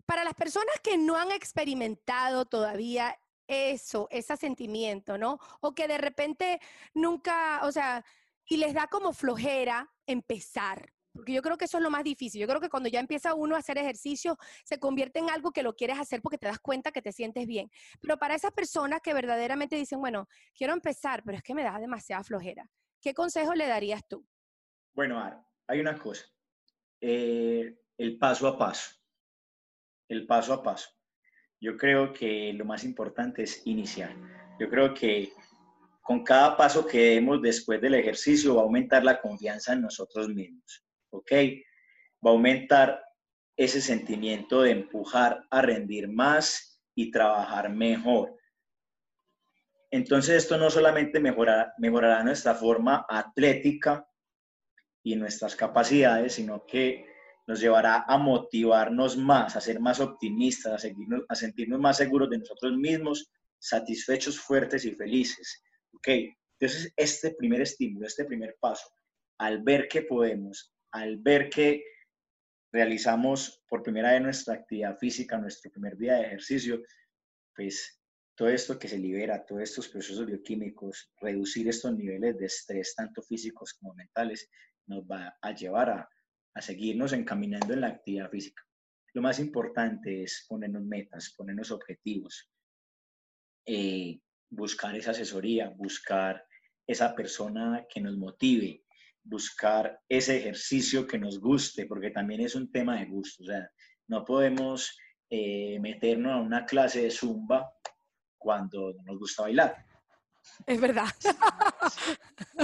Para 0.06 0.24
las 0.24 0.36
personas 0.36 0.80
que 0.84 0.98
no 0.98 1.18
han 1.18 1.32
experimentado 1.32 2.46
todavía 2.46 3.18
eso, 3.48 4.08
ese 4.12 4.38
sentimiento, 4.38 5.18
¿no? 5.18 5.40
O 5.62 5.74
que 5.74 5.88
de 5.88 5.98
repente 5.98 6.60
nunca, 6.94 7.62
o 7.64 7.72
sea, 7.72 8.04
y 8.48 8.58
les 8.58 8.74
da 8.74 8.88
como 8.88 9.14
flojera 9.14 9.92
empezar. 10.06 10.92
Porque 11.16 11.34
yo 11.34 11.42
creo 11.42 11.58
que 11.58 11.66
eso 11.66 11.78
es 11.78 11.84
lo 11.84 11.90
más 11.90 12.04
difícil. 12.04 12.42
Yo 12.42 12.48
creo 12.48 12.60
que 12.60 12.70
cuando 12.70 12.90
ya 12.90 13.00
empieza 13.00 13.34
uno 13.34 13.56
a 13.56 13.60
hacer 13.60 13.78
ejercicio, 13.78 14.38
se 14.66 14.80
convierte 14.80 15.20
en 15.20 15.30
algo 15.30 15.52
que 15.52 15.64
lo 15.64 15.74
quieres 15.74 15.98
hacer 15.98 16.22
porque 16.22 16.38
te 16.38 16.48
das 16.48 16.60
cuenta 16.60 16.92
que 16.92 17.02
te 17.02 17.14
sientes 17.14 17.48
bien. 17.48 17.72
Pero 18.02 18.18
para 18.18 18.36
esas 18.36 18.52
personas 18.52 19.00
que 19.02 19.14
verdaderamente 19.14 19.78
dicen, 19.78 20.02
bueno, 20.02 20.28
quiero 20.54 20.74
empezar, 20.74 21.24
pero 21.24 21.38
es 21.38 21.44
que 21.44 21.56
me 21.56 21.64
da 21.64 21.80
demasiada 21.80 22.24
flojera, 22.24 22.70
¿qué 23.00 23.14
consejo 23.14 23.56
le 23.56 23.66
darías 23.66 24.06
tú? 24.08 24.28
Bueno, 24.94 25.24
hay 25.68 25.80
una 25.80 25.98
cosa. 25.98 26.26
Eh, 27.00 27.80
el 27.98 28.18
paso 28.18 28.48
a 28.48 28.58
paso. 28.58 28.92
El 30.10 30.28
paso 30.28 30.54
a 30.54 30.62
paso. 30.62 30.90
Yo 31.62 31.78
creo 31.78 32.12
que 32.12 32.52
lo 32.54 32.66
más 32.66 32.84
importante 32.84 33.44
es 33.44 33.66
iniciar. 33.66 34.14
Yo 34.60 34.70
creo 34.70 34.94
que 34.94 35.32
con 36.06 36.24
cada 36.24 36.56
paso 36.56 36.86
que 36.86 37.16
demos 37.16 37.42
después 37.42 37.82
del 37.82 37.96
ejercicio 37.96 38.54
va 38.54 38.62
a 38.62 38.66
aumentar 38.66 39.04
la 39.04 39.20
confianza 39.20 39.74
en 39.74 39.82
nosotros 39.82 40.30
mismos, 40.30 40.86
¿ok? 41.10 41.32
Va 42.24 42.30
a 42.30 42.34
aumentar 42.34 43.04
ese 43.58 43.82
sentimiento 43.82 44.62
de 44.62 44.70
empujar 44.70 45.44
a 45.50 45.64
rendir 45.64 46.08
más 46.08 46.80
y 46.94 47.10
trabajar 47.10 47.72
mejor. 47.72 48.38
Entonces 49.90 50.44
esto 50.44 50.60
no 50.60 50.70
solamente 50.70 51.20
mejorará, 51.20 51.74
mejorará 51.80 52.24
nuestra 52.24 52.54
forma 52.54 53.08
atlética 53.10 54.08
y 55.02 55.16
nuestras 55.16 55.56
capacidades, 55.56 56.34
sino 56.34 56.68
que 56.68 57.08
nos 57.48 57.60
llevará 57.60 58.06
a 58.08 58.20
motivarnos 58.20 59.18
más, 59.18 59.56
a 59.56 59.62
ser 59.62 59.80
más 59.80 60.00
optimistas, 60.00 60.86
a, 61.30 61.36
sentirnos 61.36 61.80
más 61.80 61.98
seguros 61.98 62.30
de 62.30 62.38
nosotros 62.38 62.78
mismos, 62.78 63.32
satisfechos, 63.58 64.40
fuertes 64.40 64.86
y 64.86 64.92
felices. 64.92 65.65
Ok, 65.96 66.08
entonces 66.60 66.94
este 66.96 67.34
primer 67.36 67.62
estímulo, 67.62 68.06
este 68.06 68.26
primer 68.26 68.58
paso, 68.60 68.88
al 69.40 69.64
ver 69.64 69.88
que 69.88 70.04
podemos, 70.04 70.74
al 70.92 71.18
ver 71.18 71.50
que 71.50 71.84
realizamos 72.72 73.64
por 73.70 73.84
primera 73.84 74.12
vez 74.12 74.22
nuestra 74.22 74.56
actividad 74.56 74.98
física, 74.98 75.38
nuestro 75.38 75.72
primer 75.72 75.98
día 75.98 76.16
de 76.16 76.26
ejercicio, 76.26 76.82
pues 77.56 78.02
todo 78.36 78.50
esto 78.50 78.78
que 78.78 78.90
se 78.90 78.98
libera, 78.98 79.46
todos 79.46 79.62
estos 79.62 79.88
procesos 79.88 80.26
bioquímicos, 80.26 81.12
reducir 81.22 81.70
estos 81.70 81.96
niveles 81.96 82.38
de 82.38 82.46
estrés, 82.48 82.94
tanto 82.96 83.22
físicos 83.22 83.74
como 83.74 83.94
mentales, 83.94 84.50
nos 84.88 85.04
va 85.06 85.38
a 85.42 85.56
llevar 85.56 85.90
a, 85.90 86.10
a 86.54 86.62
seguirnos 86.62 87.14
encaminando 87.14 87.74
en 87.74 87.82
la 87.82 87.88
actividad 87.88 88.30
física. 88.30 88.62
Lo 89.14 89.22
más 89.22 89.40
importante 89.40 90.24
es 90.24 90.46
ponernos 90.50 90.84
metas, 90.84 91.34
ponernos 91.38 91.72
objetivos, 91.72 92.52
eh, 93.66 94.20
buscar 94.50 94.96
esa 94.96 95.12
asesoría, 95.12 95.70
buscar 95.70 96.44
esa 96.88 97.16
persona 97.16 97.86
que 97.90 98.02
nos 98.02 98.18
motive, 98.18 98.84
buscar 99.24 100.00
ese 100.08 100.38
ejercicio 100.38 101.08
que 101.08 101.18
nos 101.18 101.40
guste, 101.40 101.86
porque 101.86 102.12
también 102.12 102.42
es 102.42 102.56
un 102.56 102.72
tema 102.72 103.00
de 103.00 103.06
gusto. 103.06 103.44
O 103.44 103.48
sea, 103.48 103.70
no 104.08 104.24
podemos 104.24 104.98
eh, 105.30 105.80
meternos 105.80 106.34
a 106.34 106.38
una 106.38 106.66
clase 106.66 107.02
de 107.02 107.12
zumba 107.12 107.72
cuando 108.38 108.94
no 108.94 109.04
nos 109.04 109.20
gusta 109.20 109.44
bailar. 109.44 109.86
Es 110.68 110.80
verdad. 110.80 111.08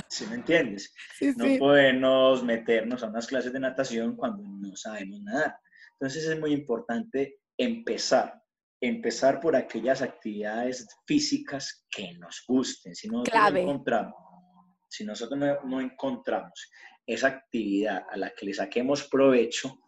¿Sí 0.07 0.25
me 0.27 0.35
entiendes? 0.35 0.93
no 1.35 1.57
podemos 1.57 2.43
meternos 2.43 3.01
a 3.01 3.07
unas 3.07 3.25
clases 3.25 3.51
de 3.51 3.59
natación 3.59 4.15
cuando 4.15 4.43
no 4.43 4.75
sabemos 4.75 5.19
nadar. 5.21 5.57
Entonces 5.93 6.25
es 6.25 6.39
muy 6.39 6.53
importante 6.53 7.39
empezar 7.57 8.40
empezar 8.81 9.39
por 9.39 9.55
aquellas 9.55 10.01
actividades 10.01 10.87
físicas 11.05 11.85
que 11.89 12.13
nos 12.17 12.43
gusten. 12.47 12.95
Si 12.95 13.07
nosotros 13.07 13.53
no 13.53 13.59
encontramos, 13.59 14.13
si 14.89 15.05
nosotros 15.05 15.39
no, 15.65 15.79
encontramos 15.79 16.71
esa 17.05 17.27
actividad 17.27 18.03
a 18.09 18.17
la 18.17 18.31
que 18.31 18.47
le 18.47 18.53
saquemos 18.53 19.07
provecho, 19.07 19.79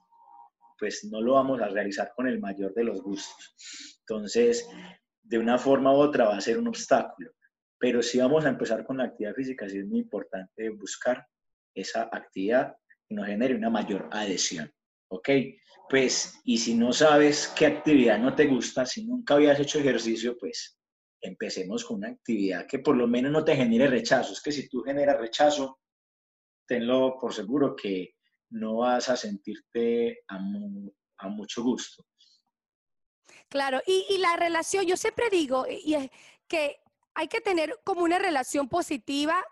pues 0.77 1.03
no 1.05 1.21
lo 1.21 1.33
vamos 1.33 1.59
a 1.61 1.67
realizar 1.67 2.13
con 2.15 2.27
el 2.27 2.39
mayor 2.39 2.73
de 2.73 2.83
los 2.83 3.01
gustos. 3.01 3.99
Entonces, 3.99 4.67
de 5.23 5.39
una 5.39 5.57
forma 5.57 5.91
u 5.91 5.95
otra 5.95 6.25
va 6.25 6.37
a 6.37 6.41
ser 6.41 6.59
un 6.59 6.67
obstáculo. 6.67 7.31
Pero 7.79 8.01
si 8.01 8.19
vamos 8.19 8.45
a 8.45 8.49
empezar 8.49 8.85
con 8.85 8.97
la 8.97 9.05
actividad 9.05 9.33
física, 9.33 9.67
sí 9.67 9.79
es 9.79 9.85
muy 9.85 9.99
importante 9.99 10.69
buscar 10.69 11.25
esa 11.73 12.03
actividad 12.11 12.75
que 13.07 13.15
nos 13.15 13.25
genere 13.25 13.55
una 13.55 13.69
mayor 13.69 14.07
adhesión. 14.11 14.71
¿Ok? 15.13 15.29
Pues, 15.89 16.39
y 16.43 16.57
si 16.57 16.75
no 16.75 16.91
sabes 16.91 17.53
qué 17.55 17.65
actividad 17.65 18.17
no 18.17 18.33
te 18.35 18.47
gusta, 18.47 18.85
si 18.85 19.05
nunca 19.05 19.35
habías 19.35 19.59
hecho 19.59 19.79
ejercicio, 19.79 20.37
pues 20.39 20.79
empecemos 21.21 21.85
con 21.85 21.97
una 21.97 22.09
actividad 22.09 22.65
que 22.67 22.79
por 22.79 22.97
lo 22.97 23.07
menos 23.07 23.31
no 23.31 23.43
te 23.43 23.55
genere 23.55 23.87
rechazo. 23.87 24.33
Es 24.33 24.41
que 24.41 24.51
si 24.51 24.67
tú 24.67 24.81
generas 24.81 25.19
rechazo, 25.19 25.79
tenlo 26.67 27.17
por 27.19 27.33
seguro 27.33 27.75
que 27.75 28.15
no 28.49 28.77
vas 28.77 29.09
a 29.09 29.15
sentirte 29.15 30.23
a, 30.27 30.39
mucho 31.29 31.63
gusto. 31.63 32.05
Claro, 33.47 33.81
y, 33.85 34.05
y, 34.09 34.17
la 34.17 34.35
relación, 34.35 34.85
yo 34.85 34.97
siempre 34.97 35.29
digo, 35.29 35.65
y 35.69 35.93
es 35.93 36.09
que 36.47 36.77
hay 37.13 37.27
que 37.27 37.39
tener 37.39 37.79
como 37.83 38.01
una 38.01 38.19
relación 38.19 38.67
positiva 38.67 39.43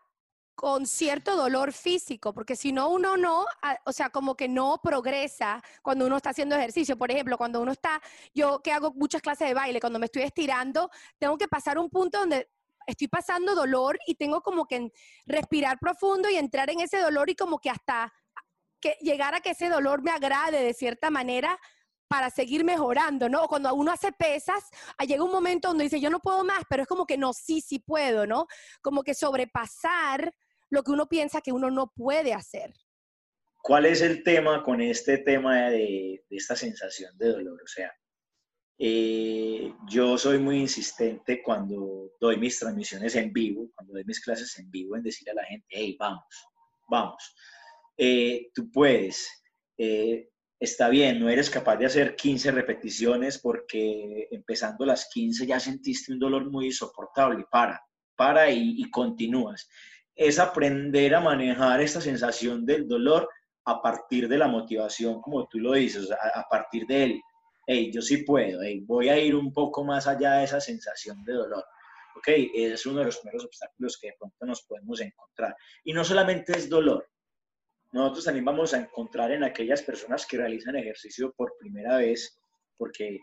con 0.61 0.85
cierto 0.85 1.35
dolor 1.35 1.73
físico, 1.73 2.35
porque 2.35 2.55
si 2.55 2.71
no, 2.71 2.89
uno 2.89 3.17
no, 3.17 3.47
ah, 3.63 3.79
o 3.83 3.91
sea, 3.91 4.11
como 4.11 4.35
que 4.35 4.47
no 4.47 4.79
progresa 4.83 5.59
cuando 5.81 6.05
uno 6.05 6.17
está 6.17 6.29
haciendo 6.29 6.55
ejercicio. 6.55 6.95
Por 6.99 7.09
ejemplo, 7.09 7.35
cuando 7.35 7.59
uno 7.59 7.71
está, 7.71 7.99
yo 8.35 8.61
que 8.61 8.71
hago 8.71 8.93
muchas 8.93 9.23
clases 9.23 9.47
de 9.47 9.55
baile, 9.55 9.79
cuando 9.79 9.97
me 9.97 10.05
estoy 10.05 10.21
estirando, 10.21 10.91
tengo 11.17 11.35
que 11.35 11.47
pasar 11.47 11.79
un 11.79 11.89
punto 11.89 12.19
donde 12.19 12.47
estoy 12.85 13.07
pasando 13.07 13.55
dolor 13.55 13.97
y 14.05 14.13
tengo 14.13 14.41
como 14.41 14.67
que 14.67 14.91
respirar 15.25 15.79
profundo 15.79 16.29
y 16.29 16.35
entrar 16.35 16.69
en 16.69 16.81
ese 16.81 16.99
dolor 16.99 17.31
y 17.31 17.35
como 17.35 17.57
que 17.57 17.71
hasta 17.71 18.13
que 18.79 18.99
llegar 19.01 19.33
a 19.33 19.41
que 19.41 19.51
ese 19.51 19.67
dolor 19.67 20.03
me 20.03 20.11
agrade 20.11 20.61
de 20.61 20.75
cierta 20.75 21.09
manera 21.09 21.59
para 22.07 22.29
seguir 22.29 22.63
mejorando, 22.63 23.29
¿no? 23.29 23.47
Cuando 23.47 23.73
uno 23.73 23.91
hace 23.91 24.11
pesas, 24.11 24.69
ah, 24.99 25.05
llega 25.05 25.23
un 25.23 25.31
momento 25.31 25.69
donde 25.69 25.85
dice, 25.85 25.99
yo 25.99 26.11
no 26.11 26.19
puedo 26.19 26.43
más, 26.43 26.61
pero 26.69 26.83
es 26.83 26.87
como 26.87 27.07
que 27.07 27.17
no, 27.17 27.33
sí, 27.33 27.61
sí 27.61 27.79
puedo, 27.79 28.27
¿no? 28.27 28.45
Como 28.83 29.01
que 29.01 29.15
sobrepasar 29.15 30.31
lo 30.71 30.83
que 30.83 30.91
uno 30.91 31.07
piensa 31.07 31.41
que 31.41 31.51
uno 31.51 31.69
no 31.69 31.91
puede 31.95 32.33
hacer. 32.33 32.73
¿Cuál 33.61 33.85
es 33.85 34.01
el 34.01 34.23
tema 34.23 34.63
con 34.63 34.81
este 34.81 35.19
tema 35.19 35.69
de, 35.69 36.23
esta 36.31 36.55
sensación 36.55 37.15
de 37.17 37.27
dolor? 37.27 37.61
O 37.61 37.67
sea, 37.67 37.93
eh, 38.79 39.71
yo 39.87 40.17
soy 40.17 40.39
muy 40.39 40.59
insistente 40.59 41.43
cuando 41.43 42.13
doy 42.19 42.37
mis 42.37 42.57
transmisiones 42.57 43.15
en 43.15 43.31
vivo, 43.31 43.69
cuando 43.75 43.93
doy 43.93 44.03
mis 44.05 44.21
clases 44.21 44.57
en 44.57 44.71
vivo, 44.71 44.95
en 44.95 45.03
decirle 45.03 45.31
a 45.31 45.35
la 45.35 45.43
gente, 45.43 45.67
hey, 45.69 45.95
vamos, 45.99 46.23
vamos, 46.89 47.35
eh, 47.97 48.49
tú 48.55 48.71
puedes, 48.71 49.29
eh, 49.77 50.29
está 50.59 50.89
bien, 50.89 51.19
no 51.19 51.29
eres 51.29 51.49
capaz 51.49 51.75
de 51.77 51.85
hacer 51.85 52.15
15 52.15 52.49
repeticiones 52.51 53.37
porque 53.37 54.27
empezando 54.31 54.85
las 54.85 55.07
15 55.09 55.45
ya 55.45 55.59
sentiste 55.59 56.13
un 56.13 56.19
dolor 56.19 56.49
muy 56.49 56.67
insoportable, 56.67 57.45
para, 57.51 57.79
para 58.15 58.49
y 58.49 58.89
continúas 58.89 59.69
es 60.15 60.39
aprender 60.39 61.15
a 61.15 61.21
manejar 61.21 61.81
esta 61.81 62.01
sensación 62.01 62.65
del 62.65 62.87
dolor 62.87 63.29
a 63.65 63.81
partir 63.81 64.27
de 64.27 64.37
la 64.37 64.47
motivación, 64.47 65.21
como 65.21 65.47
tú 65.47 65.59
lo 65.59 65.73
dices, 65.73 66.09
a, 66.11 66.47
partir 66.49 66.85
de 66.87 67.03
él. 67.03 67.21
Hey, 67.65 67.91
yo 67.93 68.01
sí 68.01 68.17
puedo, 68.17 68.61
voy 68.85 69.09
a 69.09 69.19
ir 69.19 69.35
un 69.35 69.53
poco 69.53 69.83
más 69.83 70.07
allá 70.07 70.33
de 70.33 70.45
esa 70.45 70.59
sensación 70.59 71.23
de 71.23 71.33
dolor. 71.33 71.63
Ok, 72.17 72.27
es 72.53 72.85
uno 72.85 72.99
de 72.99 73.05
los 73.05 73.17
primeros 73.17 73.45
obstáculos 73.45 73.97
que 73.99 74.07
de 74.07 74.15
pronto 74.17 74.45
nos 74.45 74.63
podemos 74.63 74.99
encontrar. 74.99 75.55
Y 75.83 75.93
no 75.93 76.03
solamente 76.03 76.51
es 76.53 76.67
dolor, 76.67 77.07
nosotros 77.91 78.25
también 78.25 78.45
vamos 78.45 78.73
a 78.73 78.79
encontrar 78.79 79.31
en 79.31 79.43
aquellas 79.43 79.81
personas 79.81 80.25
que 80.25 80.37
realizan 80.37 80.75
ejercicio 80.75 81.33
por 81.33 81.55
primera 81.59 81.97
vez, 81.97 82.39
porque 82.77 83.19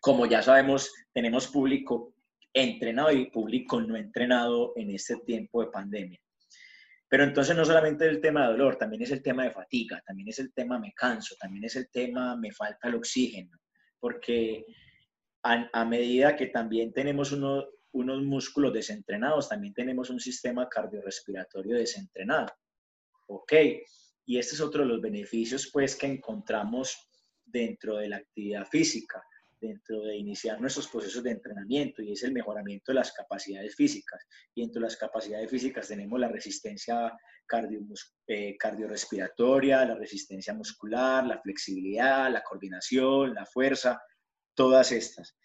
como 0.00 0.26
ya 0.26 0.42
sabemos, 0.42 0.92
tenemos 1.12 1.46
público 1.46 2.11
entrenado 2.52 3.12
y 3.12 3.30
público 3.30 3.80
no 3.80 3.96
entrenado 3.96 4.72
en 4.76 4.90
este 4.90 5.16
tiempo 5.18 5.64
de 5.64 5.70
pandemia. 5.70 6.20
Pero 7.08 7.24
entonces 7.24 7.54
no 7.54 7.64
solamente 7.64 8.06
el 8.08 8.20
tema 8.20 8.42
de 8.42 8.52
dolor, 8.52 8.76
también 8.76 9.02
es 9.02 9.10
el 9.10 9.22
tema 9.22 9.44
de 9.44 9.50
fatiga, 9.50 10.02
también 10.06 10.28
es 10.28 10.38
el 10.38 10.52
tema 10.52 10.78
me 10.78 10.92
canso, 10.94 11.36
también 11.38 11.64
es 11.64 11.76
el 11.76 11.90
tema 11.90 12.36
me 12.36 12.52
falta 12.52 12.88
el 12.88 12.94
oxígeno, 12.94 13.58
porque 14.00 14.64
a, 15.42 15.84
medida 15.84 16.36
que 16.36 16.46
también 16.46 16.92
tenemos 16.92 17.32
unos 17.32 18.22
músculos 18.22 18.72
desentrenados, 18.72 19.48
también 19.48 19.74
tenemos 19.74 20.08
un 20.08 20.20
sistema 20.20 20.68
cardiorrespiratorio 20.68 21.76
desentrenado. 21.76 22.48
¿Ok? 23.26 23.52
Y 24.24 24.38
este 24.38 24.54
es 24.54 24.60
otro 24.60 24.82
de 24.82 24.88
los 24.88 25.00
beneficios 25.00 25.68
pues 25.72 25.96
que 25.96 26.06
encontramos 26.06 27.10
dentro 27.44 27.96
de 27.96 28.08
la 28.08 28.16
actividad 28.18 28.66
física 28.66 29.22
dentro 29.62 30.02
de 30.02 30.16
iniciar 30.16 30.60
nuestros 30.60 30.88
procesos 30.88 31.22
de 31.22 31.30
entrenamiento 31.30 32.02
y 32.02 32.12
es 32.12 32.22
el 32.24 32.32
mejoramiento 32.32 32.90
de 32.90 32.96
las 32.96 33.12
capacidades 33.12 33.74
físicas. 33.76 34.26
Y 34.54 34.64
entre 34.64 34.82
las 34.82 34.96
capacidades 34.96 35.48
físicas 35.48 35.88
tenemos 35.88 36.18
la 36.18 36.28
resistencia 36.28 37.16
eh, 38.26 38.56
cardiorrespiratoria, 38.58 39.84
la 39.84 39.94
resistencia 39.94 40.52
muscular, 40.52 41.24
la 41.26 41.40
flexibilidad, 41.40 42.30
la 42.30 42.42
coordinación, 42.42 43.34
la 43.34 43.46
fuerza, 43.46 44.02
todas 44.54 44.90
estas. 44.90 45.36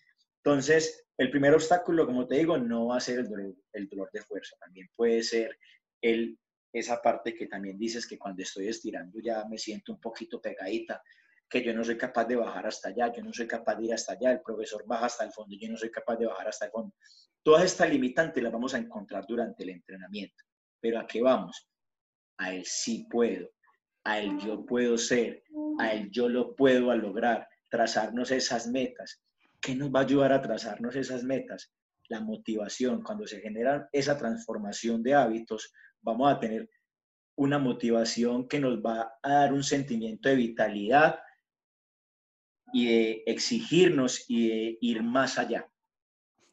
Entonces, 0.44 1.06
el 1.18 1.30
primer 1.30 1.54
obstáculo, 1.54 2.06
como 2.06 2.28
te 2.28 2.36
digo, 2.36 2.58
no 2.58 2.88
va 2.88 2.98
a 2.98 3.02
ser 3.02 3.20
el 3.20 3.30
dolor, 3.30 3.56
el 3.74 3.88
dolor 3.88 4.10
de 4.14 4.22
fuerza, 4.22 4.56
también 4.60 4.88
puede 4.96 5.22
ser 5.22 5.58
el, 6.02 6.40
esa 6.74 7.02
parte 7.02 7.36
que 7.36 7.48
también 7.48 7.78
dices 7.78 8.08
que 8.08 8.18
cuando 8.18 8.42
estoy 8.42 8.68
estirando 8.68 9.20
ya 9.20 9.46
me 9.46 9.58
siento 9.58 9.92
un 9.92 10.00
poquito 10.00 10.42
pegadita, 10.42 11.02
que 11.50 11.63
yo 11.63 11.74
no 11.74 11.84
soy 11.84 11.98
capaz 11.98 12.25
de 12.25 12.36
bajar 12.36 12.68
hasta 12.68 12.89
allá, 12.89 13.12
yo 13.13 13.24
no 13.24 13.32
soy 13.32 13.48
capaz 13.48 13.75
de 13.75 13.86
ir 13.86 13.94
hasta 13.94 14.13
allá, 14.13 14.32
el 14.32 14.42
profesor 14.42 14.84
baja 14.86 15.06
hasta 15.06 15.24
el 15.24 15.32
fondo, 15.32 15.56
yo 15.60 15.70
no 15.70 15.77
soy 15.77 15.89
capaz 15.89 16.18
de 16.18 16.25
bajar 16.25 16.48
hasta 16.48 16.66
el 16.66 16.72
fondo. 16.72 16.96
Todas 17.42 17.63
estas 17.63 17.89
limitantes 17.89 18.44
las 18.44 18.51
vamos 18.51 18.74
a 18.74 18.77
encontrar 18.77 19.25
durante 19.25 19.63
el 19.63 19.70
entrenamiento. 19.70 20.44
Pero 20.80 21.00
¿a 21.00 21.08
qué 21.08 21.22
vamos? 21.22 21.70
A 22.38 22.54
el 22.54 22.66
sí 22.66 23.08
puedo, 23.10 23.50
a 24.04 24.20
el 24.20 24.38
yo 24.39 24.66
puedo 24.66 24.98
ser, 24.98 25.44
a 25.80 25.94
el 25.94 26.12
yo 26.12 26.27
lo 26.27 26.56
puedo 26.56 26.94
lograr, 26.96 27.48
trazarnos 27.70 28.32
esas 28.32 28.68
metas. 28.68 29.22
¿Qué 29.62 29.75
nos 29.75 29.89
va 29.89 30.01
a 30.01 30.04
ayudar 30.04 30.34
a 30.34 30.42
trazarnos 30.42 30.96
esas 30.96 31.24
metas? 31.24 31.74
La 32.10 32.20
motivación. 32.20 33.01
Cuando 33.01 33.25
se 33.25 33.42
genera 33.42 33.89
esa 33.92 34.18
transformación 34.18 35.01
de 35.01 35.16
hábitos, 35.16 35.74
vamos 36.01 36.32
a 36.32 36.39
tener 36.39 36.70
una 37.36 37.60
motivación 37.60 38.48
que 38.48 38.60
nos 38.60 38.80
va 38.80 39.18
a 39.22 39.32
dar 39.32 39.54
un 39.54 39.63
sentimiento 39.63 40.30
de 40.30 40.36
vitalidad, 40.36 41.20
y 42.74 43.24
exigirnos 43.30 44.26
y 44.28 44.78
ir 44.82 45.04
más 45.04 45.38
allá. 45.38 45.70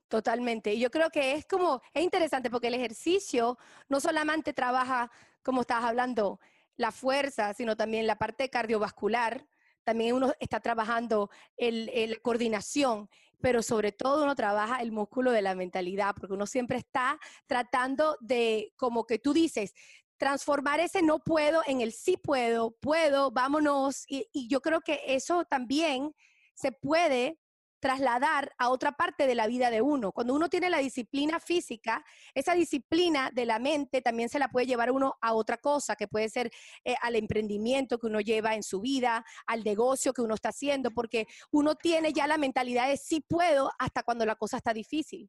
Totalmente. 0.09 0.75
Y 0.75 0.81
yo 0.81 0.91
creo 0.91 1.11
que 1.11 1.33
es 1.33 1.45
como, 1.45 1.83
es 1.93 2.03
interesante 2.03 2.51
porque 2.51 2.69
el 2.69 2.75
ejercicio 2.75 3.59
no 3.89 4.01
solamente 4.01 4.53
trabaja, 4.53 5.11
como 5.43 5.63
estabas 5.63 5.85
hablando, 5.87 6.39
la 6.77 6.93
fuerza, 6.93 7.55
sino 7.55 7.77
también 7.77 8.07
la 8.07 8.17
parte 8.17 8.49
cardiovascular. 8.49 9.47
También 9.83 10.15
uno 10.15 10.33
está 10.39 10.61
trabajando 10.61 11.31
la 11.59 12.17
coordinación, 12.23 13.09
pero 13.41 13.63
sobre 13.63 13.93
todo 13.93 14.25
uno 14.25 14.35
trabaja 14.35 14.81
el 14.81 14.93
músculo 14.93 15.31
de 15.31 15.43
la 15.43 15.55
mentalidad, 15.55 16.15
porque 16.15 16.35
uno 16.35 16.47
siempre 16.47 16.79
está 16.79 17.19
tratando 17.47 18.17
de, 18.21 18.73
como 18.77 19.05
que 19.07 19.19
tú 19.19 19.35
dices, 19.35 19.75
transformar 20.19 20.81
ese 20.81 21.03
no 21.03 21.19
puedo 21.19 21.63
en 21.67 21.81
el 21.81 21.93
sí 21.93 22.17
puedo, 22.17 22.73
puedo, 22.81 23.31
vámonos. 23.31 24.05
Y, 24.09 24.49
yo 24.49 24.61
creo 24.61 24.81
que 24.81 25.01
eso 25.07 25.45
también 25.45 26.15
se 26.55 26.73
puede 26.73 27.39
trasladar 27.81 28.51
a 28.57 28.71
otra 28.71 28.93
parte 28.93 29.27
de 29.27 29.35
la 29.35 29.47
vida 29.47 29.71
de 29.71 29.83
uno. 29.83 30.11
Cuando 30.13 30.35
uno 30.35 30.49
tiene 30.49 30.71
la 30.71 30.79
disciplina 30.79 31.39
física, 31.39 32.03
esa 32.33 32.55
disciplina 32.55 33.31
de 33.31 33.45
la 33.45 33.59
mente 33.59 34.01
también 34.01 34.31
se 34.31 34.39
la 34.39 34.49
puede 34.49 34.67
llevar 34.67 34.91
uno 34.91 35.17
a 35.21 35.35
otra 35.35 35.59
cosa, 35.59 35.95
que 35.95 36.09
puede 36.09 36.31
ser 36.31 36.51
eh, 36.83 36.95
al 37.03 37.15
emprendimiento 37.15 37.99
que 37.99 38.07
uno 38.07 38.21
lleva 38.23 38.55
en 38.55 38.63
su 38.63 38.81
vida, 38.81 39.23
al 39.47 39.63
negocio 39.65 40.15
que 40.15 40.23
uno 40.23 40.35
está 40.35 40.49
haciendo, 40.49 40.93
porque 40.93 41.27
uno 41.51 41.75
tiene 41.75 42.15
ya 42.15 42.27
la 42.27 42.39
mentalidad 42.39 42.89
de 42.89 42.97
sí 42.97 43.21
puedo 43.21 43.71
hasta 43.79 44.03
cuando 44.03 44.25
la 44.25 44.37
cosa 44.37 44.57
está 44.57 44.73
difícil. 44.73 45.29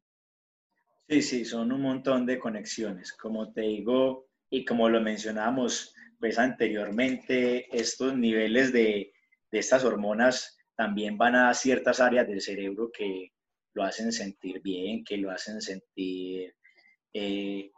Sí, 1.08 1.22
sí, 1.22 1.44
son 1.44 1.70
un 1.70 1.82
montón 1.82 2.26
de 2.26 2.38
conexiones. 2.38 3.12
Como 3.12 3.52
te 3.52 3.60
digo, 3.60 4.25
y 4.50 4.64
como 4.64 4.88
lo 4.88 5.00
mencionamos 5.00 5.94
pues 6.18 6.38
anteriormente, 6.38 7.66
estos 7.76 8.16
niveles 8.16 8.72
de, 8.72 9.12
de 9.50 9.58
estas 9.58 9.84
hormonas 9.84 10.56
también 10.74 11.18
van 11.18 11.34
a 11.34 11.52
ciertas 11.54 12.00
áreas 12.00 12.26
del 12.26 12.40
cerebro 12.40 12.90
que 12.92 13.32
lo 13.74 13.84
hacen 13.84 14.12
sentir 14.12 14.62
bien, 14.62 15.04
que 15.04 15.18
lo 15.18 15.30
hacen 15.30 15.60
sentir 15.60 16.54
eh, 17.12 17.70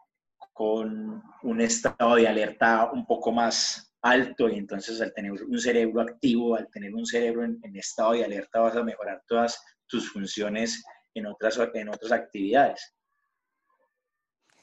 con 0.53 1.23
un 1.43 1.61
estado 1.61 2.17
de 2.17 2.29
alerta 2.29 2.91
un 2.93 3.07
poco 3.07 3.33
más 3.33 3.93
alto 4.03 4.49
y 4.49 4.57
entonces 4.57 5.01
al 5.01 5.13
tener 5.13 5.33
un 5.33 5.59
cerebro 5.59 6.01
activo, 6.01 6.55
al 6.57 6.69
tener 6.71 6.95
un 6.95 7.07
cerebro 7.07 7.45
en, 7.45 7.59
en 7.63 7.77
estado 7.77 8.13
de 8.13 8.25
alerta 8.25 8.61
vas 8.61 8.77
a 8.77 8.85
mejorar 8.85 9.23
todas 9.27 9.61
tus 9.87 10.13
funciones 10.13 10.85
en 11.15 11.27
otras, 11.27 11.59
en 11.75 11.89
otras 11.89 12.13
actividades. 12.13 12.95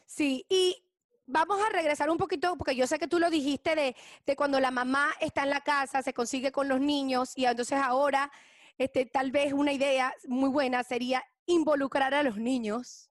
Sí, 0.05 0.45
y 0.47 0.84
vamos 1.27 1.59
a 1.61 1.69
regresar 1.69 2.09
un 2.09 2.17
poquito, 2.17 2.55
porque 2.57 2.75
yo 2.75 2.87
sé 2.87 2.99
que 2.99 3.07
tú 3.07 3.19
lo 3.19 3.29
dijiste 3.29 3.75
de, 3.75 4.35
cuando 4.35 4.59
la 4.59 4.71
mamá 4.71 5.11
está 5.19 5.43
en 5.43 5.49
la 5.49 5.61
casa, 5.61 6.01
se 6.01 6.13
consigue 6.13 6.51
con 6.51 6.67
los 6.67 6.79
niños 6.79 7.33
y 7.35 7.45
entonces 7.45 7.79
ahora 7.81 8.31
este, 8.77 9.05
tal 9.05 9.31
vez 9.31 9.53
una 9.53 9.73
idea 9.73 10.13
muy 10.27 10.49
buena 10.49 10.83
sería 10.83 11.23
involucrar 11.45 12.13
a 12.13 12.23
los 12.23 12.37
niños 12.37 13.09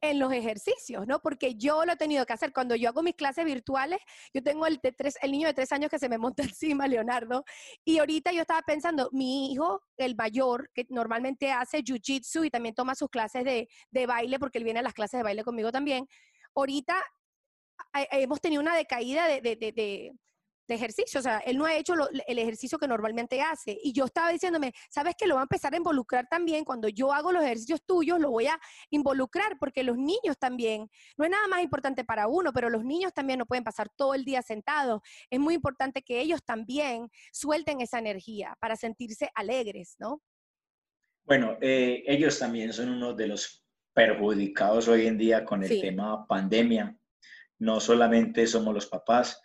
en 0.00 0.18
los 0.18 0.32
ejercicios, 0.32 1.06
¿no? 1.06 1.20
Porque 1.20 1.54
yo 1.54 1.84
lo 1.84 1.92
he 1.92 1.96
tenido 1.96 2.26
que 2.26 2.32
hacer. 2.32 2.52
Cuando 2.52 2.74
yo 2.74 2.88
hago 2.88 3.04
mis 3.04 3.14
clases 3.14 3.44
virtuales, 3.44 4.00
yo 4.34 4.42
tengo 4.42 4.66
el, 4.66 4.80
de 4.82 4.94
niño 5.28 5.46
de 5.46 5.54
tres 5.54 5.70
años 5.70 5.90
que 5.90 5.98
se 6.00 6.08
me 6.08 6.18
monta 6.18 6.42
encima, 6.56 6.88
Leonardo, 6.88 7.44
y 7.84 7.98
ahorita 7.98 8.32
yo 8.32 8.40
estaba 8.40 8.62
pensando, 8.62 9.08
mi 9.12 9.52
hijo, 9.52 9.80
el 9.96 10.16
mayor, 10.16 10.70
que 10.74 10.86
normalmente 10.88 11.52
hace 11.52 11.84
jiu-jitsu 11.84 12.46
y 12.46 12.50
también 12.50 12.74
toma 12.74 12.96
sus 12.96 13.10
clases 13.10 13.44
de, 13.44 13.68
de 13.90 14.06
baile, 14.06 14.40
porque 14.40 14.58
él 14.58 14.64
viene 14.64 14.80
a 14.80 14.82
las 14.82 14.94
clases 14.94 15.18
de 15.18 15.24
baile 15.24 15.44
conmigo 15.44 15.70
también, 15.70 16.08
ahorita 16.56 17.00
hemos 17.92 18.40
tenido 18.40 18.60
una 18.60 18.76
decaída 18.76 19.26
de, 19.26 19.40
de, 19.40 19.56
de, 19.56 20.12
ejercicio, 20.68 21.20
o 21.20 21.22
sea, 21.22 21.38
él 21.40 21.58
no 21.58 21.66
ha 21.66 21.76
hecho 21.76 21.94
el 22.26 22.38
ejercicio 22.38 22.78
que 22.78 22.88
normalmente 22.88 23.42
hace. 23.42 23.78
Y 23.82 23.92
yo 23.92 24.06
estaba 24.06 24.30
diciéndome, 24.30 24.72
¿sabes 24.88 25.14
que 25.18 25.26
lo 25.26 25.34
va 25.34 25.42
a 25.42 25.44
empezar 25.44 25.74
a 25.74 25.76
involucrar 25.76 26.26
también? 26.30 26.64
Cuando 26.64 26.88
yo 26.88 27.12
hago 27.12 27.30
los 27.30 27.44
ejercicios 27.44 27.82
tuyos, 27.84 28.18
lo 28.18 28.30
voy 28.30 28.46
a 28.46 28.58
involucrar, 28.88 29.58
porque 29.58 29.82
los 29.82 29.98
niños 29.98 30.38
también, 30.38 30.88
no 31.18 31.26
es 31.26 31.30
nada 31.30 31.46
más 31.46 31.62
importante 31.62 32.04
para 32.04 32.26
uno, 32.26 32.52
pero 32.54 32.70
los 32.70 32.84
niños 32.84 33.12
también 33.12 33.38
no 33.38 33.44
pueden 33.44 33.64
pasar 33.64 33.88
todo 33.94 34.14
el 34.14 34.24
día 34.24 34.40
sentados. 34.40 35.02
Es 35.28 35.38
muy 35.38 35.54
importante 35.54 36.02
que 36.02 36.20
ellos 36.20 36.42
también 36.42 37.10
suelten 37.32 37.80
esa 37.80 37.98
energía 37.98 38.56
para 38.58 38.76
sentirse 38.76 39.28
alegres, 39.34 39.96
¿no? 39.98 40.22
Bueno, 41.24 41.56
eh, 41.60 42.02
ellos 42.06 42.38
también 42.38 42.72
son 42.72 42.88
uno 42.88 43.14
de 43.14 43.28
los 43.28 43.64
perjudicados 43.94 44.88
hoy 44.88 45.06
en 45.06 45.18
día 45.18 45.44
con 45.44 45.62
el 45.62 45.80
tema 45.80 46.26
pandemia 46.26 46.96
no 47.62 47.78
solamente 47.78 48.44
somos 48.48 48.74
los 48.74 48.86
papás, 48.86 49.40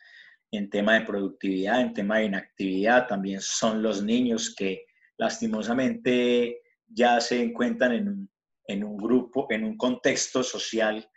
en 0.52 0.72
tema 0.72 0.96
de 0.96 1.06
productividad, 1.06 1.82
en 1.82 1.94
tema 1.94 2.18
de 2.18 2.26
inactividad, 2.26 3.06
también 3.06 3.40
son 3.42 3.84
los 3.84 4.02
niños 4.02 4.56
que 4.58 4.86
lastimosamente 5.18 6.62
ya 6.88 7.22
se 7.22 7.44
encuentran 7.44 7.92
en 7.92 8.08
un, 8.08 8.32
en 8.66 8.84
un 8.84 8.98
grupo, 8.98 9.46
en 9.52 9.64
un 9.66 9.78
contexto 9.78 10.42
social 10.42 11.08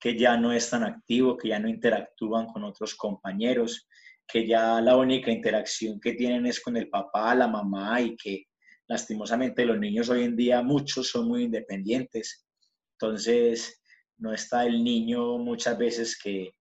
que 0.00 0.16
ya 0.16 0.38
no 0.38 0.50
es 0.50 0.70
tan 0.70 0.82
activo, 0.82 1.36
que 1.36 1.48
ya 1.48 1.58
no 1.58 1.68
interactúan 1.68 2.46
con 2.46 2.64
otros 2.64 2.94
compañeros, 2.94 3.86
que 4.26 4.46
ya 4.46 4.80
la 4.80 4.96
única 4.96 5.30
interacción 5.30 6.00
que 6.00 6.14
tienen 6.14 6.46
es 6.46 6.60
con 6.60 6.78
el 6.78 6.88
papá, 6.88 7.34
la 7.34 7.48
mamá 7.48 8.00
y 8.00 8.16
que 8.16 8.46
lastimosamente 8.88 9.66
los 9.66 9.78
niños 9.78 10.08
hoy 10.08 10.22
en 10.24 10.36
día 10.36 10.62
muchos 10.62 11.10
son 11.10 11.28
muy 11.28 11.42
independientes. 11.42 12.46
Entonces, 12.92 13.82
no 14.18 14.32
está 14.32 14.64
el 14.66 14.82
niño 14.82 15.38
muchas 15.38 15.76
veces 15.78 16.18
que, 16.18 16.52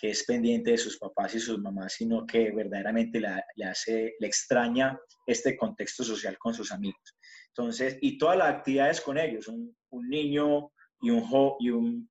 es 0.00 0.24
pendiente 0.24 0.70
de 0.70 0.78
sus 0.78 0.96
papás 0.96 1.34
y 1.34 1.40
sus 1.40 1.58
mamás, 1.58 1.94
sino 1.94 2.24
que 2.24 2.52
verdaderamente 2.52 3.20
le 3.20 3.64
hace, 3.64 4.14
le 4.20 4.26
extraña 4.28 4.96
este 5.26 5.56
contexto 5.56 6.04
social 6.04 6.38
con 6.38 6.54
sus 6.54 6.70
amigos. 6.70 7.18
Entonces, 7.48 7.98
y 8.00 8.16
todas 8.16 8.38
las 8.38 8.54
actividades 8.54 9.00
con 9.00 9.18
ellos, 9.18 9.48
un, 9.48 9.74
niño 10.08 10.70
y 11.00 11.10
un, 11.10 11.56
y 11.58 11.70
un 11.70 12.08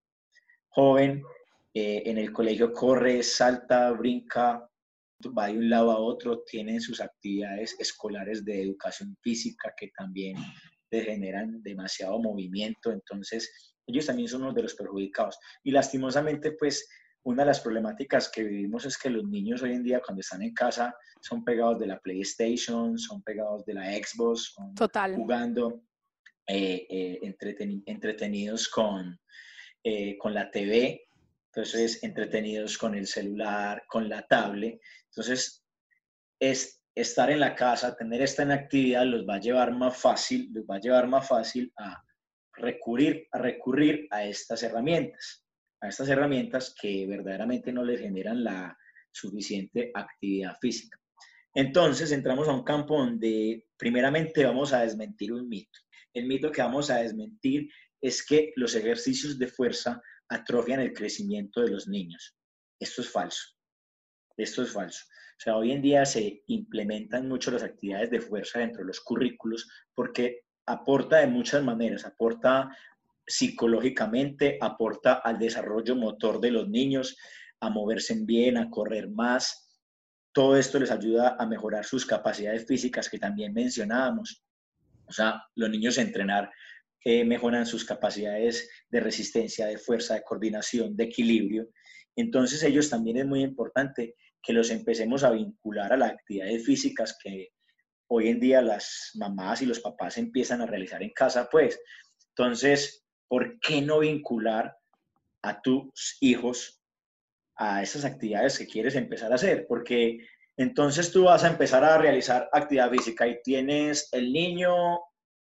joven 0.67 1.23
eh, 1.73 2.03
en 2.05 2.17
el 2.17 2.33
colegio 2.33 2.73
corre, 2.73 3.23
salta, 3.23 3.91
brinca, 3.91 4.69
va 5.37 5.47
de 5.47 5.57
un 5.57 5.69
lado 5.69 5.91
a 5.91 5.99
otro, 5.99 6.43
tienen 6.43 6.81
sus 6.81 6.99
actividades 6.99 7.73
escolares 7.79 8.43
de 8.43 8.63
educación 8.63 9.15
física 9.21 9.73
que 9.77 9.91
también 9.97 10.35
generan 10.91 11.61
demasiado 11.63 12.19
movimiento, 12.19 12.91
entonces 12.91 13.76
ellos 13.87 14.05
también 14.05 14.27
son 14.27 14.43
uno 14.43 14.53
de 14.53 14.63
los 14.63 14.75
perjudicados. 14.75 15.39
Y 15.63 15.71
lastimosamente, 15.71 16.51
pues, 16.51 16.87
una 17.23 17.43
de 17.43 17.47
las 17.47 17.59
problemáticas 17.59 18.29
que 18.29 18.43
vivimos 18.43 18.85
es 18.85 18.97
que 18.97 19.09
los 19.09 19.23
niños 19.25 19.61
hoy 19.61 19.73
en 19.73 19.83
día 19.83 20.01
cuando 20.05 20.21
están 20.21 20.41
en 20.43 20.53
casa 20.53 20.95
son 21.21 21.43
pegados 21.43 21.79
de 21.79 21.87
la 21.87 21.99
PlayStation, 21.99 22.97
son 22.97 23.21
pegados 23.23 23.65
de 23.65 23.73
la 23.73 23.85
Xbox, 23.95 24.55
Total. 24.75 25.15
jugando. 25.15 25.81
eh, 26.49 27.19
entretenidos 27.85 28.69
con, 28.69 29.19
con 30.19 30.33
la 30.33 30.49
TV, 30.49 31.09
entonces 31.47 32.01
entretenidos 32.03 32.77
con 32.77 32.95
el 32.95 33.05
celular, 33.07 33.83
con 33.87 34.07
la 34.07 34.21
tablet. 34.21 34.79
Entonces, 35.09 35.65
es, 36.39 36.81
estar 37.01 37.29
en 37.29 37.39
la 37.39 37.55
casa, 37.55 37.95
tener 37.95 38.21
esta 38.21 38.43
inactividad 38.43 39.05
los 39.05 39.27
va 39.27 39.35
a 39.35 39.39
llevar 39.39 39.71
más 39.73 39.97
fácil, 39.97 40.49
los 40.51 40.65
va 40.65 40.77
a 40.77 40.79
llevar 40.79 41.07
más 41.07 41.27
fácil 41.27 41.71
a 41.77 42.03
recurrir, 42.57 43.27
a 43.31 43.39
recurrir 43.39 44.07
a 44.11 44.25
estas 44.25 44.63
herramientas, 44.63 45.45
a 45.81 45.87
estas 45.87 46.09
herramientas 46.09 46.75
que 46.79 47.05
verdaderamente 47.07 47.71
no 47.71 47.83
les 47.83 47.99
generan 47.99 48.43
la 48.43 48.77
suficiente 49.11 49.91
actividad 49.93 50.57
física. 50.59 50.99
Entonces 51.53 52.11
entramos 52.11 52.47
a 52.47 52.53
un 52.53 52.63
campo 52.63 52.97
donde 52.97 53.67
primeramente 53.77 54.45
vamos 54.45 54.73
a 54.73 54.81
desmentir 54.81 55.33
un 55.33 55.47
mito. 55.47 55.79
El 56.13 56.27
mito 56.27 56.51
que 56.51 56.61
vamos 56.61 56.89
a 56.89 56.97
desmentir 56.97 57.69
es 58.01 58.25
que 58.25 58.53
los 58.55 58.75
ejercicios 58.75 59.39
de 59.39 59.47
fuerza 59.47 60.01
atrofian 60.29 60.79
el 60.79 60.93
crecimiento 60.93 61.61
de 61.61 61.71
los 61.71 61.87
niños. 61.87 62.35
Esto 62.79 63.01
es 63.01 63.09
falso. 63.09 63.55
Esto 64.35 64.63
es 64.63 64.71
falso. 64.71 65.05
O 65.37 65.39
sea, 65.39 65.57
hoy 65.57 65.71
en 65.71 65.81
día 65.81 66.05
se 66.05 66.43
implementan 66.47 67.27
mucho 67.27 67.51
las 67.51 67.63
actividades 67.63 68.09
de 68.09 68.21
fuerza 68.21 68.59
dentro 68.59 68.81
de 68.81 68.87
los 68.87 69.01
currículos 69.01 69.67
porque 69.93 70.41
aporta 70.67 71.17
de 71.17 71.27
muchas 71.27 71.63
maneras, 71.63 72.05
aporta 72.05 72.69
psicológicamente, 73.25 74.57
aporta 74.61 75.13
al 75.13 75.39
desarrollo 75.39 75.95
motor 75.95 76.39
de 76.39 76.51
los 76.51 76.69
niños, 76.69 77.17
a 77.59 77.69
moverse 77.69 78.15
bien, 78.21 78.57
a 78.57 78.69
correr 78.69 79.09
más. 79.09 79.69
Todo 80.31 80.55
esto 80.55 80.79
les 80.79 80.91
ayuda 80.91 81.35
a 81.39 81.45
mejorar 81.47 81.85
sus 81.85 82.05
capacidades 82.05 82.65
físicas 82.67 83.09
que 83.09 83.17
también 83.17 83.53
mencionábamos. 83.53 84.43
O 85.07 85.11
sea, 85.11 85.41
los 85.55 85.69
niños 85.69 85.97
entrenar 85.97 86.51
eh, 87.03 87.23
mejoran 87.23 87.65
sus 87.65 87.85
capacidades 87.85 88.69
de 88.89 88.99
resistencia, 88.99 89.65
de 89.65 89.77
fuerza, 89.77 90.15
de 90.15 90.23
coordinación, 90.23 90.95
de 90.95 91.05
equilibrio. 91.05 91.69
Entonces 92.15 92.61
ellos 92.63 92.89
también 92.89 93.17
es 93.17 93.25
muy 93.25 93.41
importante 93.41 94.15
que 94.41 94.53
los 94.53 94.69
empecemos 94.69 95.23
a 95.23 95.31
vincular 95.31 95.93
a 95.93 95.97
las 95.97 96.11
actividades 96.11 96.65
físicas 96.65 97.17
que 97.21 97.49
hoy 98.07 98.29
en 98.29 98.39
día 98.39 98.61
las 98.61 99.11
mamás 99.15 99.61
y 99.61 99.65
los 99.65 99.79
papás 99.79 100.17
empiezan 100.17 100.61
a 100.61 100.65
realizar 100.65 101.01
en 101.03 101.11
casa, 101.11 101.49
pues. 101.49 101.79
Entonces, 102.29 103.05
¿por 103.27 103.59
qué 103.59 103.81
no 103.81 103.99
vincular 103.99 104.77
a 105.41 105.61
tus 105.61 106.17
hijos 106.21 106.81
a 107.55 107.81
esas 107.81 108.05
actividades 108.05 108.57
que 108.57 108.67
quieres 108.67 108.95
empezar 108.95 109.31
a 109.31 109.35
hacer? 109.35 109.65
Porque 109.67 110.19
entonces 110.57 111.11
tú 111.11 111.25
vas 111.25 111.43
a 111.43 111.49
empezar 111.49 111.83
a 111.83 111.97
realizar 111.97 112.49
actividad 112.51 112.89
física 112.91 113.27
y 113.27 113.41
tienes 113.43 114.09
el 114.11 114.31
niño 114.31 114.99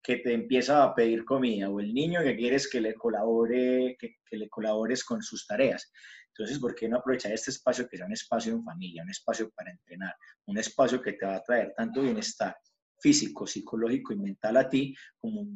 que 0.05 0.17
te 0.17 0.33
empieza 0.33 0.83
a 0.83 0.93
pedir 0.93 1.25
comida 1.25 1.67
o 1.69 1.79
el 1.79 1.91
niño 1.91 2.21
que 2.21 2.35
quieres 2.35 2.69
que 2.69 2.79
le 2.79 2.93
colabore, 2.93 3.97
que, 3.99 4.17
le 4.37 4.47
colabores 4.49 5.03
con 5.03 5.23
sus 5.23 5.47
tareas. 5.47 5.91
Entonces, 6.27 6.59
¿por 6.59 6.75
qué 6.75 6.87
no 6.87 6.97
aprovechar 6.97 7.31
este 7.31 7.49
espacio 7.49 7.87
que 7.87 7.97
sea 7.97 8.05
un 8.05 8.13
espacio 8.13 8.53
en 8.53 8.63
familia, 8.63 9.01
un 9.01 9.09
espacio 9.09 9.49
para 9.55 9.71
entrenar, 9.71 10.13
un 10.45 10.59
espacio 10.59 11.01
que 11.01 11.13
te 11.13 11.25
va 11.25 11.37
a 11.37 11.41
traer 11.41 11.73
tanto 11.75 12.03
bienestar 12.03 12.55
físico, 12.99 13.47
psicológico 13.47 14.13
y 14.13 14.17
mental 14.17 14.57
a 14.57 14.69
ti, 14.69 14.95
como 15.17 15.47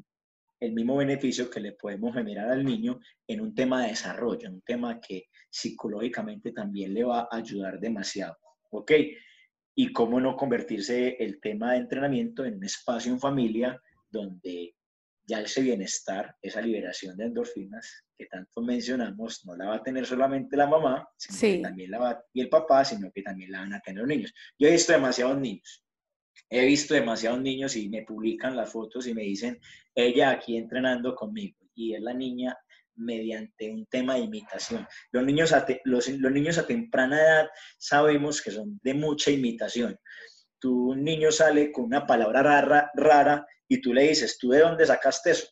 el 0.59 0.73
mismo 0.73 0.97
beneficio 0.97 1.49
que 1.49 1.59
le 1.59 1.73
podemos 1.73 2.15
generar 2.15 2.49
al 2.49 2.65
niño 2.65 2.99
en 3.27 3.41
un 3.41 3.53
tema 3.53 3.83
de 3.83 3.89
desarrollo, 3.89 4.49
un 4.49 4.61
tema 4.61 4.99
que 4.99 5.27
psicológicamente 5.49 6.53
también 6.53 6.93
le 6.95 7.03
va 7.03 7.27
a 7.31 7.37
ayudar 7.37 7.79
demasiado. 7.79 8.35
¿Ok? 8.71 8.93
Y 9.75 9.93
cómo 9.93 10.19
no 10.19 10.35
convertirse 10.35 11.17
el 11.19 11.39
tema 11.39 11.73
de 11.73 11.79
entrenamiento 11.79 12.45
en 12.45 12.55
un 12.55 12.63
espacio 12.63 13.11
en 13.11 13.19
familia 13.19 13.79
donde 14.09 14.75
ya 15.29 15.41
ese 15.41 15.61
bienestar, 15.61 16.35
esa 16.41 16.59
liberación 16.59 17.15
de 17.15 17.25
endorfinas 17.25 18.03
que 18.17 18.25
tanto 18.25 18.61
mencionamos, 18.61 19.45
no 19.45 19.55
la 19.55 19.67
va 19.67 19.75
a 19.75 19.83
tener 19.83 20.05
solamente 20.05 20.57
la 20.57 20.67
mamá, 20.67 21.07
sino 21.15 21.61
también 21.61 21.91
la 21.91 21.99
va, 21.99 22.23
y 22.33 22.41
el 22.41 22.49
papá, 22.49 22.83
sino 22.83 23.11
que 23.11 23.21
también 23.21 23.51
la 23.51 23.59
van 23.59 23.73
a 23.73 23.79
tener 23.79 23.99
los 23.99 24.07
niños. 24.07 24.33
Yo 24.57 24.67
he 24.67 24.71
visto 24.71 24.91
demasiados 24.91 25.39
niños, 25.39 25.85
he 26.49 26.65
visto 26.65 26.95
demasiados 26.95 27.41
niños 27.41 27.75
y 27.75 27.89
me 27.89 28.01
publican 28.01 28.55
las 28.55 28.71
fotos 28.71 29.05
y 29.05 29.13
me 29.13 29.21
dicen, 29.21 29.59
ella 29.93 30.31
aquí 30.31 30.57
entrenando 30.57 31.13
conmigo, 31.15 31.57
y 31.75 31.93
es 31.93 32.01
la 32.01 32.13
niña 32.13 32.57
mediante 32.95 33.71
un 33.71 33.85
tema 33.85 34.15
de 34.15 34.21
imitación. 34.21 34.87
Los 35.11 35.23
niños 35.23 35.53
a, 35.53 35.65
los, 35.85 36.09
los 36.09 36.31
niños 36.31 36.57
a 36.57 36.67
temprana 36.67 37.21
edad 37.21 37.49
sabemos 37.77 38.41
que 38.41 38.51
son 38.51 38.79
de 38.83 38.93
mucha 38.93 39.31
imitación. 39.31 39.97
Tu 40.59 40.95
niño 40.95 41.31
sale 41.31 41.71
con 41.71 41.85
una 41.85 42.05
palabra 42.05 42.41
rara, 42.41 42.91
rara 42.93 43.45
y 43.69 43.79
tú 43.79 43.93
le 43.93 44.09
dices, 44.09 44.37
¿tú 44.37 44.49
de 44.49 44.59
dónde 44.59 44.85
sacaste 44.85 45.31
eso? 45.31 45.47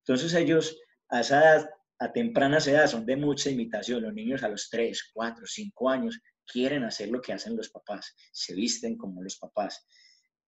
Entonces 0.00 0.34
ellos 0.34 0.78
a 1.08 1.20
esa 1.20 1.40
edad, 1.40 1.70
a 1.98 2.12
tempranas 2.12 2.66
edades, 2.66 2.90
son 2.90 3.06
de 3.06 3.16
mucha 3.16 3.48
imitación. 3.48 4.02
Los 4.02 4.12
niños 4.12 4.42
a 4.42 4.48
los 4.48 4.68
3, 4.68 5.10
4, 5.14 5.46
5 5.46 5.88
años 5.88 6.20
quieren 6.44 6.84
hacer 6.84 7.08
lo 7.08 7.22
que 7.22 7.32
hacen 7.32 7.56
los 7.56 7.70
papás, 7.70 8.14
se 8.32 8.54
visten 8.54 8.96
como 8.96 9.22
los 9.22 9.36
papás, 9.36 9.86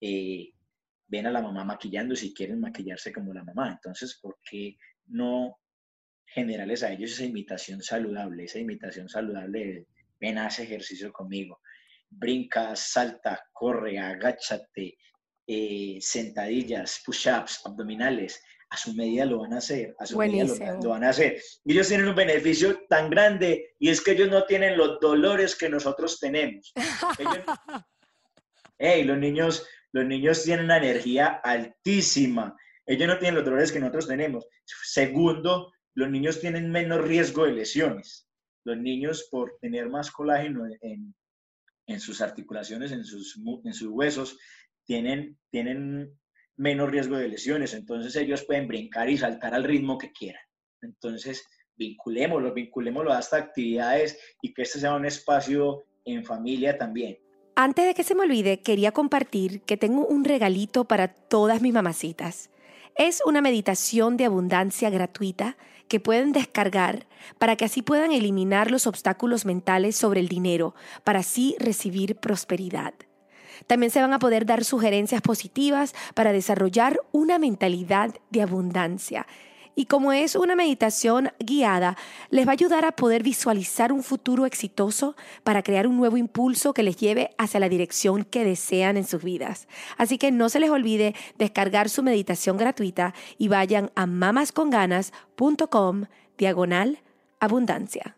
eh, 0.01 0.53
ven 1.07 1.27
a 1.27 1.31
la 1.31 1.41
mamá 1.41 1.65
maquillándose 1.65 2.27
y 2.27 2.35
quieren 2.35 2.61
maquillarse 2.61 3.13
como 3.13 3.33
la 3.33 3.45
mamá. 3.45 3.71
Entonces, 3.71 4.19
¿por 4.21 4.39
qué 4.49 4.77
no 5.07 5.59
generarles 6.27 6.83
a 6.83 6.93
ellos 6.93 7.13
esa 7.13 7.25
imitación 7.25 7.83
saludable, 7.83 8.45
esa 8.45 8.59
imitación 8.59 9.09
saludable 9.09 9.59
de 9.59 9.87
ven, 10.21 10.39
haz 10.39 10.59
ejercicio 10.59 11.13
conmigo, 11.13 11.61
brinca, 12.11 12.75
salta, 12.77 13.41
corre, 13.53 13.99
agáchate, 13.99 14.99
eh, 15.51 15.97
sentadillas, 16.03 17.01
push-ups, 17.07 17.63
abdominales, 17.65 18.43
a 18.69 18.77
su 18.77 18.93
medida 18.93 19.25
lo 19.25 19.39
van 19.39 19.55
a 19.55 19.59
hacer, 19.59 19.97
a 19.99 20.05
su 20.05 20.19
medida 20.19 20.45
lo, 20.45 20.91
van 20.91 21.05
a 21.05 21.09
hacer. 21.09 21.41
Y 21.65 21.73
ellos 21.73 21.89
tienen 21.89 22.07
un 22.07 22.15
beneficio 22.15 22.85
tan 22.87 23.09
grande 23.09 23.75
y 23.79 23.89
es 23.89 24.03
que 24.03 24.11
ellos 24.11 24.29
no 24.29 24.45
tienen 24.45 24.77
los 24.77 25.01
dolores 25.01 25.57
que 25.57 25.71
nosotros 25.71 26.21
tenemos. 26.21 26.75
los 28.79 29.19
niños, 29.19 29.67
los 29.93 30.05
niños 30.05 30.45
tienen 30.45 30.67
una 30.67 30.77
energía 30.77 31.41
altísima. 31.43 32.55
Ellos 32.85 33.09
no 33.09 33.19
tienen 33.19 33.37
los 33.37 33.45
dolores 33.47 33.73
que 33.73 33.81
nosotros 33.81 34.07
tenemos. 34.07 34.47
Segundo, 34.67 35.73
los 35.95 36.11
niños 36.11 36.41
tienen 36.41 36.71
menos 36.71 37.01
riesgo 37.01 37.47
de 37.47 37.53
lesiones. 37.53 38.29
Los 38.65 38.77
niños, 38.77 39.29
por 39.31 39.57
tener 39.63 39.89
más 39.89 40.11
colágeno 40.11 40.67
en, 40.83 41.15
en 41.87 42.01
sus 42.01 42.21
articulaciones, 42.21 42.93
en 42.93 43.03
sus, 43.03 43.41
en 43.65 43.73
sus 43.73 43.89
huesos, 43.89 44.39
tienen, 44.89 45.39
tienen 45.51 46.19
menos 46.57 46.91
riesgo 46.91 47.17
de 47.17 47.29
lesiones, 47.29 47.75
entonces 47.75 48.17
ellos 48.17 48.45
pueden 48.45 48.67
brincar 48.67 49.09
y 49.11 49.19
saltar 49.19 49.55
al 49.55 49.65
ritmo 49.65 49.99
que 49.99 50.11
quieran. 50.11 50.43
Entonces, 50.81 51.45
vinculémoslo, 51.77 52.55
vinculémoslo 52.55 53.13
a 53.13 53.21
estas 53.21 53.43
actividades 53.43 54.19
y 54.41 54.55
que 54.55 54.63
este 54.63 54.81
sea 54.81 54.95
un 54.95 55.05
espacio 55.05 55.85
en 56.07 56.25
familia 56.25 56.79
también. 56.79 57.19
Antes 57.55 57.87
de 57.87 57.95
que 57.95 58.03
se 58.03 58.15
me 58.15 58.23
olvide, 58.23 58.61
quería 58.61 58.93
compartir 58.93 59.61
que 59.63 59.77
tengo 59.77 60.07
un 60.07 60.25
regalito 60.25 60.87
para 60.87 61.09
todas 61.09 61.61
mis 61.61 61.75
mamacitas. 61.75 62.51
Es 62.97 63.21
una 63.27 63.43
meditación 63.43 64.17
de 64.17 64.25
abundancia 64.25 64.91
gratuita 64.91 65.57
que 65.87 66.01
pueden 66.01 66.33
descargar 66.33 67.07
para 67.39 67.57
que 67.57 67.67
así 67.67 67.83
puedan 67.83 68.13
eliminar 68.13 68.71
los 68.71 68.87
obstáculos 68.87 69.45
mentales 69.45 69.97
sobre 69.97 70.21
el 70.21 70.29
dinero, 70.29 70.75
para 71.05 71.21
así 71.21 71.57
recibir 71.59 72.17
prosperidad. 72.17 72.95
También 73.67 73.91
se 73.91 74.01
van 74.01 74.13
a 74.13 74.19
poder 74.19 74.47
dar 74.47 74.65
sugerencias 74.65 75.23
positivas 75.23 75.95
para 76.15 76.33
desarrollar 76.33 77.01
una 77.13 77.39
mentalidad 77.39 78.15
de 78.31 78.43
abundancia. 78.43 79.27
Y 79.79 79.87
como 79.87 80.13
es 80.13 80.35
una 80.35 80.57
meditación 80.57 81.31
guiada, 81.39 81.97
les 82.31 82.45
va 82.45 82.51
a 82.51 82.55
ayudar 82.55 82.85
a 82.85 82.91
poder 82.91 83.23
visualizar 83.23 83.93
un 83.93 84.03
futuro 84.03 84.45
exitoso 84.45 85.15
para 85.45 85.63
crear 85.63 85.87
un 85.87 85.97
nuevo 85.97 86.17
impulso 86.17 86.75
que 86.75 86.83
les 86.83 86.97
lleve 86.97 87.31
hacia 87.39 87.61
la 87.61 87.69
dirección 87.69 88.25
que 88.25 88.43
desean 88.43 88.97
en 88.97 89.07
sus 89.07 89.23
vidas. 89.23 89.69
Así 89.97 90.19
que 90.19 90.33
no 90.33 90.49
se 90.49 90.59
les 90.59 90.71
olvide 90.71 91.15
descargar 91.39 91.91
su 91.91 92.03
meditación 92.03 92.57
gratuita 92.57 93.15
y 93.39 93.47
vayan 93.47 93.93
a 93.95 94.07
mamasconganas.com 94.07 96.07
diagonal 96.37 96.99
abundancia. 97.39 98.18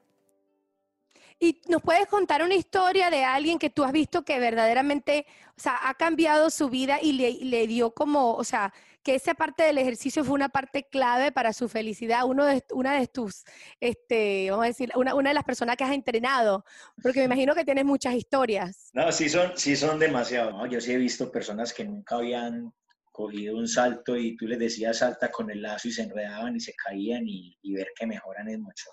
Y 1.43 1.63
nos 1.69 1.81
puedes 1.81 2.07
contar 2.07 2.43
una 2.43 2.55
historia 2.55 3.09
de 3.09 3.25
alguien 3.25 3.59
que 3.59 3.71
tú 3.71 3.83
has 3.83 3.93
visto 3.93 4.27
que 4.27 4.39
verdaderamente, 4.39 5.25
o 5.57 5.61
sea, 5.61 5.89
ha 5.89 5.95
cambiado 5.95 6.51
su 6.51 6.69
vida 6.69 6.99
y 7.01 7.13
le, 7.13 7.67
dio 7.67 7.93
como, 7.95 8.35
o 8.35 8.45
sea, 8.45 8.75
que 9.03 9.15
esa 9.15 9.33
parte 9.33 9.63
del 9.63 9.79
ejercicio 9.79 10.23
fue 10.23 10.35
una 10.35 10.51
parte 10.51 10.87
clave 10.91 11.33
para 11.33 11.55
su 11.55 11.67
felicidad, 11.71 12.27
uno 12.27 12.45
de, 12.45 12.63
una 12.73 13.01
de 13.01 13.07
tus, 13.07 13.45
este, 13.81 14.51
vamos 14.51 14.65
a 14.65 14.69
decir, 14.69 14.93
una, 14.95 15.15
una 15.15 15.31
de 15.31 15.35
las 15.35 15.45
personas 15.45 15.77
que 15.77 15.85
has 15.85 15.93
entrenado, 15.93 16.63
porque 17.03 17.21
me 17.21 17.25
imagino 17.25 17.55
que 17.55 17.65
tienes 17.65 17.87
muchas 17.87 18.13
historias. 18.17 18.91
No, 18.93 19.11
sí 19.11 19.31
son, 19.31 19.57
sí 19.57 19.77
son 19.77 19.99
demasiado. 19.99 20.67
Yo 20.67 20.79
sí 20.79 20.93
he 20.93 20.99
visto 20.99 21.33
personas 21.33 21.73
que 21.73 21.87
nunca 21.87 22.17
habían 22.17 22.71
cogido 23.11 23.57
un 23.57 23.67
salto 23.67 24.15
y 24.15 24.37
tú 24.37 24.47
les 24.47 24.59
decías 24.59 24.99
salta 24.99 25.31
con 25.31 25.51
el 25.51 25.63
lazo 25.63 25.89
y 25.89 25.93
se 25.93 26.03
enredaban 26.03 26.55
y 26.57 26.61
se 26.61 26.75
caían 26.75 27.27
y, 27.27 27.57
y 27.63 27.73
ver 27.73 27.89
que 27.99 28.07
mejoran 28.07 28.47
es 28.51 28.59
mucho. 28.59 28.91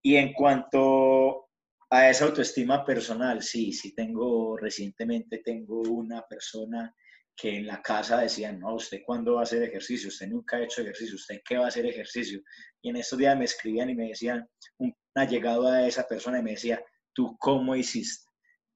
Y 0.00 0.14
en 0.16 0.32
cuanto 0.32 1.48
a 1.90 2.10
esa 2.10 2.24
autoestima 2.26 2.84
personal, 2.84 3.42
sí, 3.42 3.72
sí 3.72 3.94
tengo, 3.94 4.56
recientemente 4.56 5.38
tengo 5.38 5.80
una 5.82 6.22
persona 6.22 6.94
que 7.36 7.56
en 7.56 7.66
la 7.66 7.82
casa 7.82 8.20
decían, 8.20 8.60
no, 8.60 8.74
¿usted 8.74 9.02
cuándo 9.04 9.34
va 9.34 9.40
a 9.40 9.42
hacer 9.42 9.62
ejercicio? 9.62 10.08
Usted 10.08 10.28
nunca 10.28 10.56
ha 10.56 10.64
hecho 10.64 10.82
ejercicio, 10.82 11.16
¿usted 11.16 11.40
qué 11.44 11.56
va 11.56 11.64
a 11.64 11.68
hacer 11.68 11.84
ejercicio? 11.86 12.40
Y 12.80 12.90
en 12.90 12.96
estos 12.96 13.18
días 13.18 13.36
me 13.36 13.44
escribían 13.44 13.90
y 13.90 13.94
me 13.94 14.08
decían, 14.08 14.48
una 14.78 15.28
llegada 15.28 15.76
a 15.76 15.86
esa 15.86 16.06
persona 16.06 16.38
y 16.38 16.42
me 16.42 16.52
decía, 16.52 16.82
¿tú 17.12 17.36
cómo 17.38 17.74
hiciste? 17.74 18.30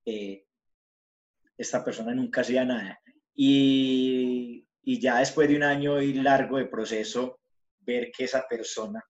Eh, 0.04 0.44
esta 1.56 1.84
persona 1.84 2.14
nunca 2.14 2.40
hacía 2.40 2.64
nada. 2.64 3.00
Y, 3.34 4.66
y 4.82 5.00
ya 5.00 5.18
después 5.18 5.48
de 5.48 5.56
un 5.56 5.62
año 5.62 6.00
y 6.02 6.14
largo 6.14 6.58
de 6.58 6.66
proceso, 6.66 7.40
ver 7.80 8.10
que 8.10 8.24
esa 8.24 8.46
persona, 8.48 9.02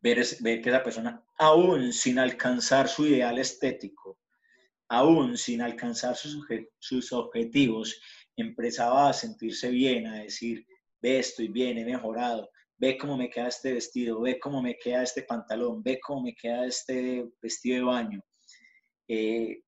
ver, 0.00 0.16
que 0.40 0.68
esa 0.68 0.82
persona, 0.82 1.24
aún 1.38 1.92
sin 1.92 2.18
alcanzar 2.18 2.88
su 2.88 3.06
ideal 3.06 3.38
estético, 3.38 4.18
aún 4.88 5.36
sin 5.36 5.62
alcanzar 5.62 6.16
sus, 6.16 6.46
sus 6.78 7.12
objetivos, 7.12 8.00
empezaba 8.36 9.10
a 9.10 9.12
sentirse 9.12 9.68
bien, 9.70 10.06
a 10.06 10.22
decir, 10.22 10.66
ve, 11.00 11.18
estoy 11.18 11.48
bien, 11.48 11.78
he 11.78 11.84
mejorado, 11.84 12.50
ve 12.76 12.96
cómo 12.96 13.16
me 13.16 13.28
queda 13.28 13.48
este 13.48 13.74
vestido, 13.74 14.20
ve 14.20 14.38
cómo 14.38 14.62
me 14.62 14.76
queda 14.76 15.02
este 15.02 15.22
pantalón, 15.22 15.82
ve 15.82 16.00
cómo 16.00 16.22
me 16.22 16.34
queda 16.34 16.66
este 16.66 17.26
vestido 17.42 17.76
de 17.76 17.82
baño. 17.82 18.20
Eh, 19.06 19.62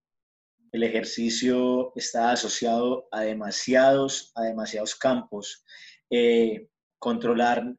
el 0.72 0.82
ejercicio 0.82 1.92
está 1.94 2.32
asociado 2.32 3.06
a 3.10 3.20
demasiados, 3.20 4.32
a 4.34 4.42
demasiados 4.44 4.94
campos. 4.94 5.62
Eh, 6.08 6.68
controlar, 6.98 7.76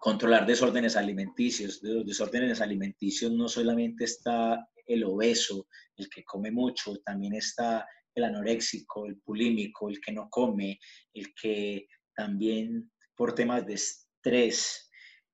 controlar 0.00 0.46
desórdenes 0.46 0.96
alimenticios. 0.96 1.80
De 1.80 1.94
los 1.94 2.06
desórdenes 2.06 2.60
alimenticios 2.60 3.32
no 3.32 3.48
solamente 3.48 4.04
está 4.04 4.66
el 4.86 5.04
obeso, 5.04 5.66
el 5.96 6.08
que 6.08 6.24
come 6.24 6.50
mucho, 6.50 6.96
también 7.04 7.34
está 7.34 7.86
el 8.14 8.24
anoréxico, 8.24 9.06
el 9.06 9.18
pulímico, 9.20 9.88
el 9.88 10.00
que 10.00 10.12
no 10.12 10.28
come, 10.30 10.78
el 11.12 11.34
que 11.34 11.86
también 12.14 12.90
por 13.14 13.34
temas 13.34 13.66
de 13.66 13.74
estrés 13.74 14.90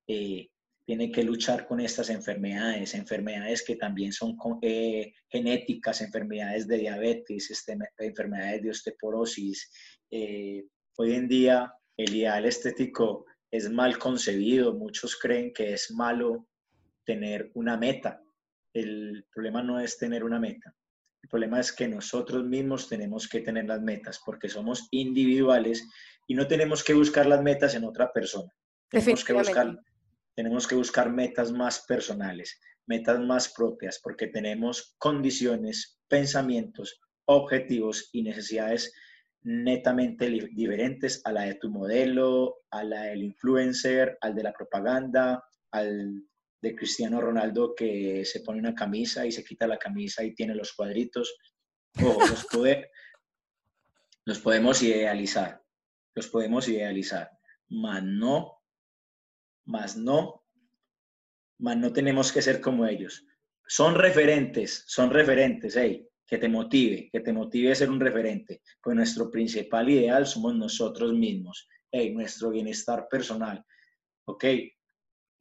eh, 0.07 0.49
tiene 0.85 1.11
que 1.11 1.23
luchar 1.23 1.65
con 1.67 1.79
estas 1.79 2.09
enfermedades, 2.09 2.93
enfermedades 2.93 3.63
que 3.63 3.75
también 3.75 4.13
son 4.13 4.37
eh, 4.61 5.13
genéticas, 5.29 6.01
enfermedades 6.01 6.67
de 6.67 6.77
diabetes, 6.77 7.49
este, 7.49 7.75
enfermedades 7.97 8.61
de 8.61 8.69
osteoporosis. 8.69 9.71
Eh, 10.11 10.65
hoy 10.97 11.13
en 11.15 11.27
día 11.27 11.73
el 11.97 12.13
ideal 12.13 12.45
estético 12.45 13.25
es 13.55 13.69
mal 13.69 13.97
concebido, 13.97 14.73
muchos 14.73 15.15
creen 15.17 15.53
que 15.53 15.73
es 15.73 15.91
malo 15.91 16.47
tener 17.03 17.51
una 17.53 17.77
meta. 17.77 18.21
El 18.73 19.25
problema 19.33 19.63
no 19.63 19.79
es 19.79 19.97
tener 19.97 20.23
una 20.23 20.39
meta, 20.39 20.75
el 21.25 21.29
problema 21.29 21.59
es 21.59 21.73
que 21.73 21.87
nosotros 21.87 22.43
mismos 22.43 22.87
tenemos 22.87 23.27
que 23.27 23.41
tener 23.41 23.65
las 23.65 23.81
metas 23.81 24.21
porque 24.23 24.47
somos 24.47 24.87
individuales 24.91 25.87
y 26.27 26.35
no 26.35 26.45
tenemos 26.45 26.83
que 26.83 26.93
buscar 26.93 27.25
las 27.25 27.41
metas 27.41 27.73
en 27.73 27.83
otra 27.83 28.13
persona. 28.13 28.51
Tenemos 28.89 29.23
que 29.23 29.33
buscar 29.33 29.75
tenemos 30.35 30.67
que 30.67 30.75
buscar 30.75 31.11
metas 31.11 31.51
más 31.51 31.83
personales, 31.87 32.59
metas 32.85 33.19
más 33.21 33.51
propias, 33.51 33.99
porque 34.03 34.27
tenemos 34.27 34.93
condiciones, 34.99 35.99
pensamientos, 36.07 37.01
objetivos 37.25 38.09
y 38.11 38.21
necesidades 38.21 38.93
netamente 39.45 40.29
diferentes 40.29 41.21
a 41.23 41.31
la 41.31 41.43
de 41.43 41.55
tu 41.55 41.69
modelo, 41.69 42.57
a 42.71 42.83
la 42.83 43.03
del 43.03 43.23
influencer, 43.23 44.17
al 44.21 44.35
de 44.35 44.43
la 44.43 44.53
propaganda, 44.53 45.43
al 45.71 46.23
de 46.61 46.75
Cristiano 46.75 47.21
Ronaldo 47.21 47.73
que 47.75 48.25
se 48.25 48.41
pone 48.41 48.59
una 48.59 48.73
camisa 48.73 49.25
y 49.25 49.31
se 49.31 49.43
quita 49.43 49.67
la 49.67 49.77
camisa 49.77 50.23
y 50.23 50.33
tiene 50.33 50.55
los 50.55 50.73
cuadritos. 50.73 51.35
Los, 51.95 52.47
los 54.25 54.39
podemos 54.39 54.81
idealizar, 54.81 55.61
los 56.13 56.27
podemos 56.27 56.67
idealizar, 56.67 57.29
mas 57.69 58.03
no 58.03 58.55
más 59.65 59.97
no, 59.97 60.43
más 61.59 61.77
no 61.77 61.91
tenemos 61.93 62.31
que 62.31 62.41
ser 62.41 62.61
como 62.61 62.85
ellos. 62.85 63.25
Son 63.67 63.95
referentes, 63.95 64.83
son 64.87 65.09
referentes, 65.09 65.75
hey, 65.75 66.07
que 66.27 66.37
te 66.37 66.49
motive, 66.49 67.09
que 67.11 67.19
te 67.19 67.33
motive 67.33 67.71
a 67.71 67.75
ser 67.75 67.89
un 67.89 67.99
referente. 67.99 68.61
Pues 68.81 68.95
nuestro 68.95 69.29
principal 69.29 69.89
ideal 69.89 70.25
somos 70.25 70.55
nosotros 70.55 71.13
mismos, 71.13 71.67
hey, 71.91 72.13
nuestro 72.13 72.49
bienestar 72.49 73.07
personal, 73.09 73.63
¿ok? 74.25 74.45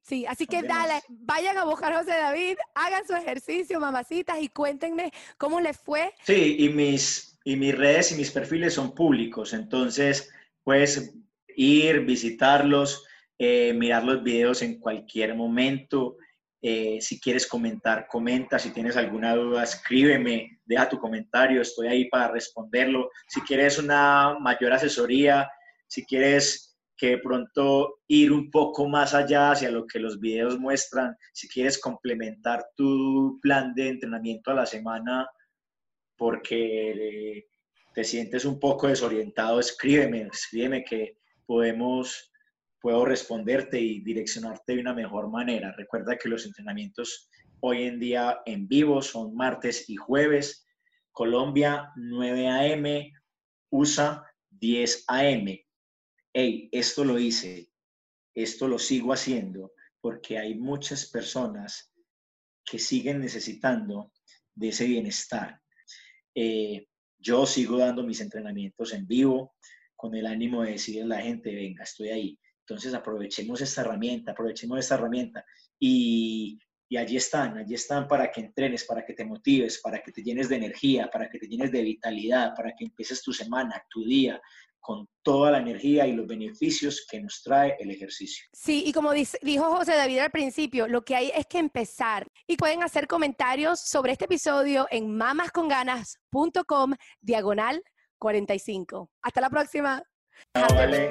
Sí, 0.02 0.26
así 0.26 0.46
que 0.46 0.62
dale, 0.62 1.00
vayan 1.08 1.56
a 1.56 1.64
buscar 1.64 1.94
a 1.94 2.00
José 2.00 2.10
David, 2.10 2.58
hagan 2.74 3.06
su 3.06 3.14
ejercicio, 3.14 3.80
mamacitas, 3.80 4.40
y 4.42 4.48
cuéntenme 4.48 5.10
cómo 5.38 5.62
les 5.62 5.78
fue. 5.78 6.12
Sí, 6.24 6.56
y 6.58 6.68
mis, 6.68 7.38
y 7.42 7.56
mis 7.56 7.74
redes 7.74 8.12
y 8.12 8.16
mis 8.16 8.30
perfiles 8.30 8.74
son 8.74 8.94
públicos, 8.94 9.54
entonces 9.54 10.30
puedes 10.62 11.14
ir, 11.56 12.00
visitarlos, 12.00 13.06
eh, 13.38 13.72
mirar 13.72 14.04
los 14.04 14.22
videos 14.22 14.60
en 14.60 14.78
cualquier 14.78 15.34
momento. 15.34 16.18
Eh, 16.66 16.98
si 17.02 17.20
quieres 17.20 17.46
comentar, 17.46 18.06
comenta. 18.08 18.58
Si 18.58 18.70
tienes 18.70 18.96
alguna 18.96 19.36
duda, 19.36 19.64
escríbeme, 19.64 20.60
deja 20.64 20.88
tu 20.88 20.98
comentario, 20.98 21.60
estoy 21.60 21.88
ahí 21.88 22.08
para 22.08 22.28
responderlo. 22.32 23.10
Si 23.28 23.42
quieres 23.42 23.78
una 23.78 24.38
mayor 24.40 24.72
asesoría, 24.72 25.46
si 25.86 26.06
quieres 26.06 26.74
que 26.96 27.18
pronto 27.18 28.00
ir 28.08 28.32
un 28.32 28.50
poco 28.50 28.88
más 28.88 29.12
allá 29.12 29.50
hacia 29.50 29.70
lo 29.70 29.86
que 29.86 29.98
los 29.98 30.18
videos 30.18 30.58
muestran, 30.58 31.14
si 31.34 31.48
quieres 31.48 31.78
complementar 31.78 32.64
tu 32.74 33.38
plan 33.42 33.74
de 33.74 33.88
entrenamiento 33.88 34.50
a 34.50 34.54
la 34.54 34.64
semana 34.64 35.28
porque 36.16 37.44
te 37.92 38.04
sientes 38.04 38.46
un 38.46 38.58
poco 38.58 38.88
desorientado, 38.88 39.60
escríbeme, 39.60 40.30
escríbeme 40.32 40.82
que 40.82 41.18
podemos 41.44 42.32
puedo 42.84 43.06
responderte 43.06 43.80
y 43.80 44.00
direccionarte 44.00 44.74
de 44.74 44.80
una 44.82 44.92
mejor 44.92 45.30
manera. 45.30 45.72
Recuerda 45.72 46.18
que 46.18 46.28
los 46.28 46.44
entrenamientos 46.44 47.30
hoy 47.60 47.84
en 47.84 47.98
día 47.98 48.42
en 48.44 48.68
vivo 48.68 49.00
son 49.00 49.34
martes 49.34 49.88
y 49.88 49.96
jueves. 49.96 50.66
Colombia 51.10 51.90
9 51.96 52.46
a.m., 52.46 53.10
USA 53.70 54.22
10 54.50 55.04
a.m. 55.08 55.66
Hey, 56.34 56.68
esto 56.72 57.06
lo 57.06 57.18
hice, 57.18 57.70
esto 58.34 58.68
lo 58.68 58.78
sigo 58.78 59.14
haciendo 59.14 59.72
porque 60.02 60.36
hay 60.36 60.54
muchas 60.54 61.06
personas 61.06 61.90
que 62.66 62.78
siguen 62.78 63.18
necesitando 63.18 64.12
de 64.54 64.68
ese 64.68 64.84
bienestar. 64.84 65.58
Eh, 66.34 66.86
yo 67.16 67.46
sigo 67.46 67.78
dando 67.78 68.02
mis 68.02 68.20
entrenamientos 68.20 68.92
en 68.92 69.06
vivo 69.06 69.54
con 69.96 70.14
el 70.14 70.26
ánimo 70.26 70.64
de 70.64 70.72
decirle 70.72 71.04
a 71.04 71.06
la 71.06 71.22
gente, 71.22 71.54
venga, 71.54 71.84
estoy 71.84 72.10
ahí. 72.10 72.38
Entonces 72.66 72.94
aprovechemos 72.94 73.60
esta 73.60 73.82
herramienta, 73.82 74.32
aprovechemos 74.32 74.78
esta 74.78 74.94
herramienta 74.94 75.44
y, 75.78 76.58
y 76.88 76.96
allí 76.96 77.16
están, 77.16 77.58
allí 77.58 77.74
están 77.74 78.08
para 78.08 78.30
que 78.30 78.40
entrenes, 78.40 78.84
para 78.84 79.04
que 79.04 79.14
te 79.14 79.24
motives, 79.24 79.80
para 79.82 80.00
que 80.02 80.12
te 80.12 80.22
llenes 80.22 80.48
de 80.48 80.56
energía, 80.56 81.10
para 81.12 81.28
que 81.28 81.38
te 81.38 81.46
llenes 81.46 81.70
de 81.72 81.82
vitalidad, 81.82 82.54
para 82.54 82.74
que 82.74 82.84
empieces 82.84 83.22
tu 83.22 83.32
semana, 83.32 83.82
tu 83.90 84.04
día 84.04 84.40
con 84.84 85.08
toda 85.22 85.50
la 85.50 85.58
energía 85.60 86.06
y 86.06 86.12
los 86.12 86.26
beneficios 86.26 87.06
que 87.10 87.18
nos 87.18 87.42
trae 87.42 87.74
el 87.80 87.90
ejercicio. 87.90 88.44
Sí, 88.52 88.84
y 88.86 88.92
como 88.92 89.12
dijo 89.12 89.76
José 89.76 89.94
David 89.94 90.18
al 90.18 90.30
principio, 90.30 90.86
lo 90.86 91.02
que 91.02 91.16
hay 91.16 91.32
es 91.34 91.46
que 91.46 91.58
empezar 91.58 92.28
y 92.46 92.58
pueden 92.58 92.82
hacer 92.82 93.06
comentarios 93.06 93.80
sobre 93.80 94.12
este 94.12 94.26
episodio 94.26 94.86
en 94.90 95.16
mamasconganas.com 95.16 96.94
diagonal 97.22 97.82
45. 98.18 99.10
Hasta 99.22 99.40
la 99.40 99.48
próxima. 99.48 100.02
vale. 100.52 101.10